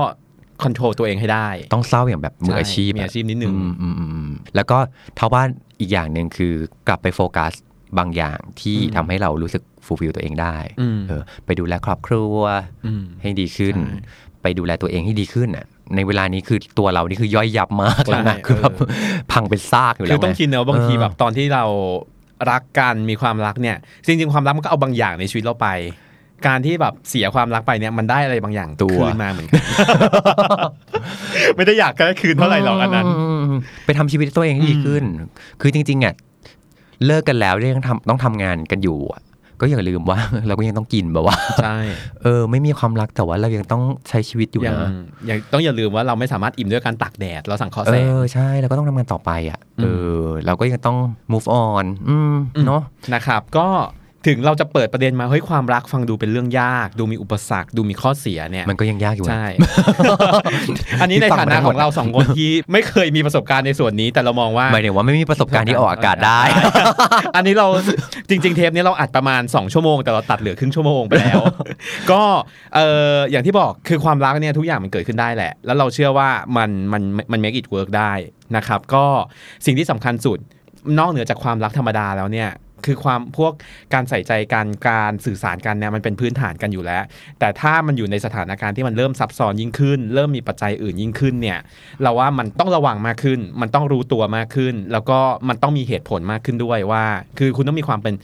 [0.65, 4.79] control ตัวเองให้ได้ ต้องเศร้าอย่างแบบมืออาชีพใช่มืออาชีพนิดนึงอืมอืมอืมอืมแล้วก็
[5.17, 5.43] ท็อปว่า
[5.81, 6.55] อีกอย่างหนึ่งคือ
[6.89, 7.53] กลับไปโฟกัส
[7.99, 12.37] บางอย่างที่อืมทำให้เรารู้สึก fulfill ตัวเองได้อืมเออไปดูแลครอบครัว
[12.87, 14.01] อืมให้ดีขึ้นใช่
[14.43, 18.89] ไปดูแลตัวเองให้ดีขึ้นอะในเวลานี้คือตัวเรานี่คือย่อยยับมากแล้วนะใช่คือแบบเออ
[19.33, 21.65] พังเป็นซากอยู่คืแล้อวต้องไงคิดนะว่าบางทีเออแบบตอนที่เรา
[22.51, 25.69] รักกันมีความรักเนี่ยจริงๆความรักมันก็เอาบางอย่างในชีวิตเราไป
[26.47, 29.63] การที่แบบเสียความรักไปเนี่ยมันได้อะไรบางอย่างตัวคืนมาเหมือนกัน
[31.57, 33.07] ไม่ได้อยากได้คืนเท่าไหร่หรอกอันนั้น
[33.53, 33.53] ม
[33.85, 35.05] ไปทำชีวิตตัวเองให้ดีขึ้น
[35.61, 36.15] คือจริงๆอะ
[37.07, 39.23] เลิกกันแล้วยังทำต้องทำงานกันอยู่อะ
[39.61, 41.77] ก็อย่าลืมว่าเราก็ยังต้องกินแบบว่าใช่
[42.23, 44.91] เออ ไม่มีความรักแต่ว่าเรายังต้องใช้ชีวิตอยู่ยังนะ
[45.31, 49.87] ยังต้องอย่าลืมว่าเราไม่สามารถอิ่มด้วยการตากแดดเราสั่งคอเอแสงอใช่แล้วก็ต้องทำงานต่อไปอะเอ
[50.21, 50.99] อ เราก็ยังต้อง
[51.33, 52.83] move on อืมอืมเนาะ
[53.15, 53.67] นะครับ ก็
[54.27, 59.47] ถึงเราจะเปิดประเด็นมาเฮ้ยความรักฟังดูเป็นเรื่องยาก ดูมีอุปสรรค ดูมีข้อเสียเนี่ยมันก็ยังยากอยู่นะใช่
[61.01, 66.41] อันนี้ในฐานะของเราสองคนที่ไม่เคยมีประสบการณ์ในส่วนนี้ แต่เรามองว่าหมายถึงว่าไม่มีประสบการณ์ที่ออกอากาศได้
[67.37, 67.67] อันนี้เรา
[68.29, 71.41] จริง ๆ เทปนี้เราอัดประมาณ 2 ชั่วโมง แต่เราตัดเหลือครึ่งชั่วโมงไปแล้ว
[72.11, 72.23] ก็
[72.75, 72.81] เอ
[73.13, 78.13] ออย่างที่บอกคือความรักเนี่ยทุกอย่างมันเกิดขึ้นได้แหละ แล้วเราเชื่อว่ามันมันมัน make it work ได้
[78.57, 79.05] นะครับ ก็
[79.67, 80.39] สิ่งที่สำคัญสุด
[80.99, 82.51] นอกเหนือจากความรักธรรมดาแล้วเนี่ย
[82.87, 83.53] คือความพวก
[83.95, 87.03] การใส่ใจกันการสื่อสารกันเนี่ยมันเป็นพื้นฐานกันอยู่แล้ว
[87.39, 91.59] แต่ถ้ามันอยู่ในสถานการณ์ที่มันเริ่มซับซ้อนยิ่งขึ้น เริ่มมีปัจจัยอื่นยิ่งขึ้นเนี่ย
[92.03, 97.05] เราว่ามันต้องระวังมากขึ้น มันต้องรู้ตัวมากขึ้น แล้วก็มันต้องมีเหตุผลมากขึ้นด้วยว่า
[97.39, 98.15] คือคุณต้องมีความเป็น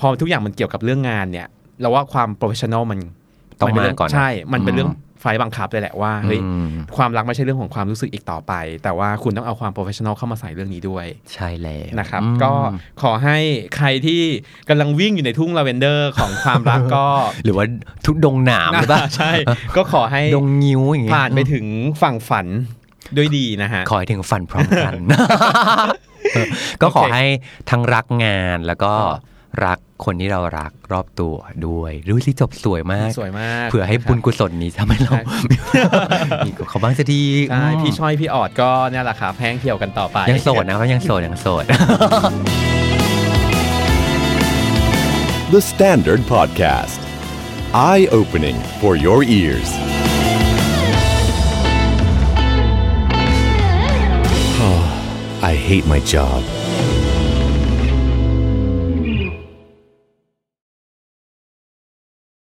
[0.00, 1.46] พอทุกอย่างมันเกี่ยวกับเรื่องงานเนี่ย
[1.80, 2.98] เราว่าความ professional มัน
[3.60, 8.52] ต้องนเป็มาเรื่ก่อนนะใช่ มันเป็นเรื่อง ไฟล์บังคับเลยแหละว่าเฮ้ยอืมความรักไม่ใช่เรื่องของความรู้สึกอีกต่อไป
[8.84, 12.52] แต่ว่าคุณต้องเอาความโปรเฟชชั่นอลเข้ามาใส่เรื่องนี้ด้วย ใช่แล้วนะครับอืมก็
[13.02, 13.38] ขอให้
[13.76, 14.22] ใครที่
[14.68, 17.06] กำลังวิ่งอยู่ในทุ่งลาเวนเดอร์ของความรักก็
[17.44, 17.64] หรือว่า
[18.06, 19.32] ทุกดงหนามหรือเปล่าใช่
[19.76, 21.66] ก็ขอให้ดงงิ้วอย่างเงี้ยผ่านไปถึง
[22.02, 22.46] ฝั่งฝัน
[23.16, 24.94] ด้วยดีนะฮะ ขอให้ถึงฟันพร้อมกัน
[26.82, 27.24] ก็ขอให้
[27.70, 28.92] ทั้งรักงานแล้วก็
[29.64, 31.34] รักคนที่เรารักรอบตัว
[31.66, 35.12] ด้วยดูสิจบสวยมากสวยมาก เผื่อให้บุญกุศลนี้ทำให้เรา
[36.46, 41.64] มีกับเขาบ้างสักทีใช่พี่ช้อยพี่ออดก็เนี่ยแหละครับแห้งเที่ยวกันต่อไป ยังโสดนะเขายังโสดยังโสด
[45.54, 47.00] The Standard Podcast.
[47.72, 49.70] Eye opening for your ears.
[55.40, 56.42] I hate my job.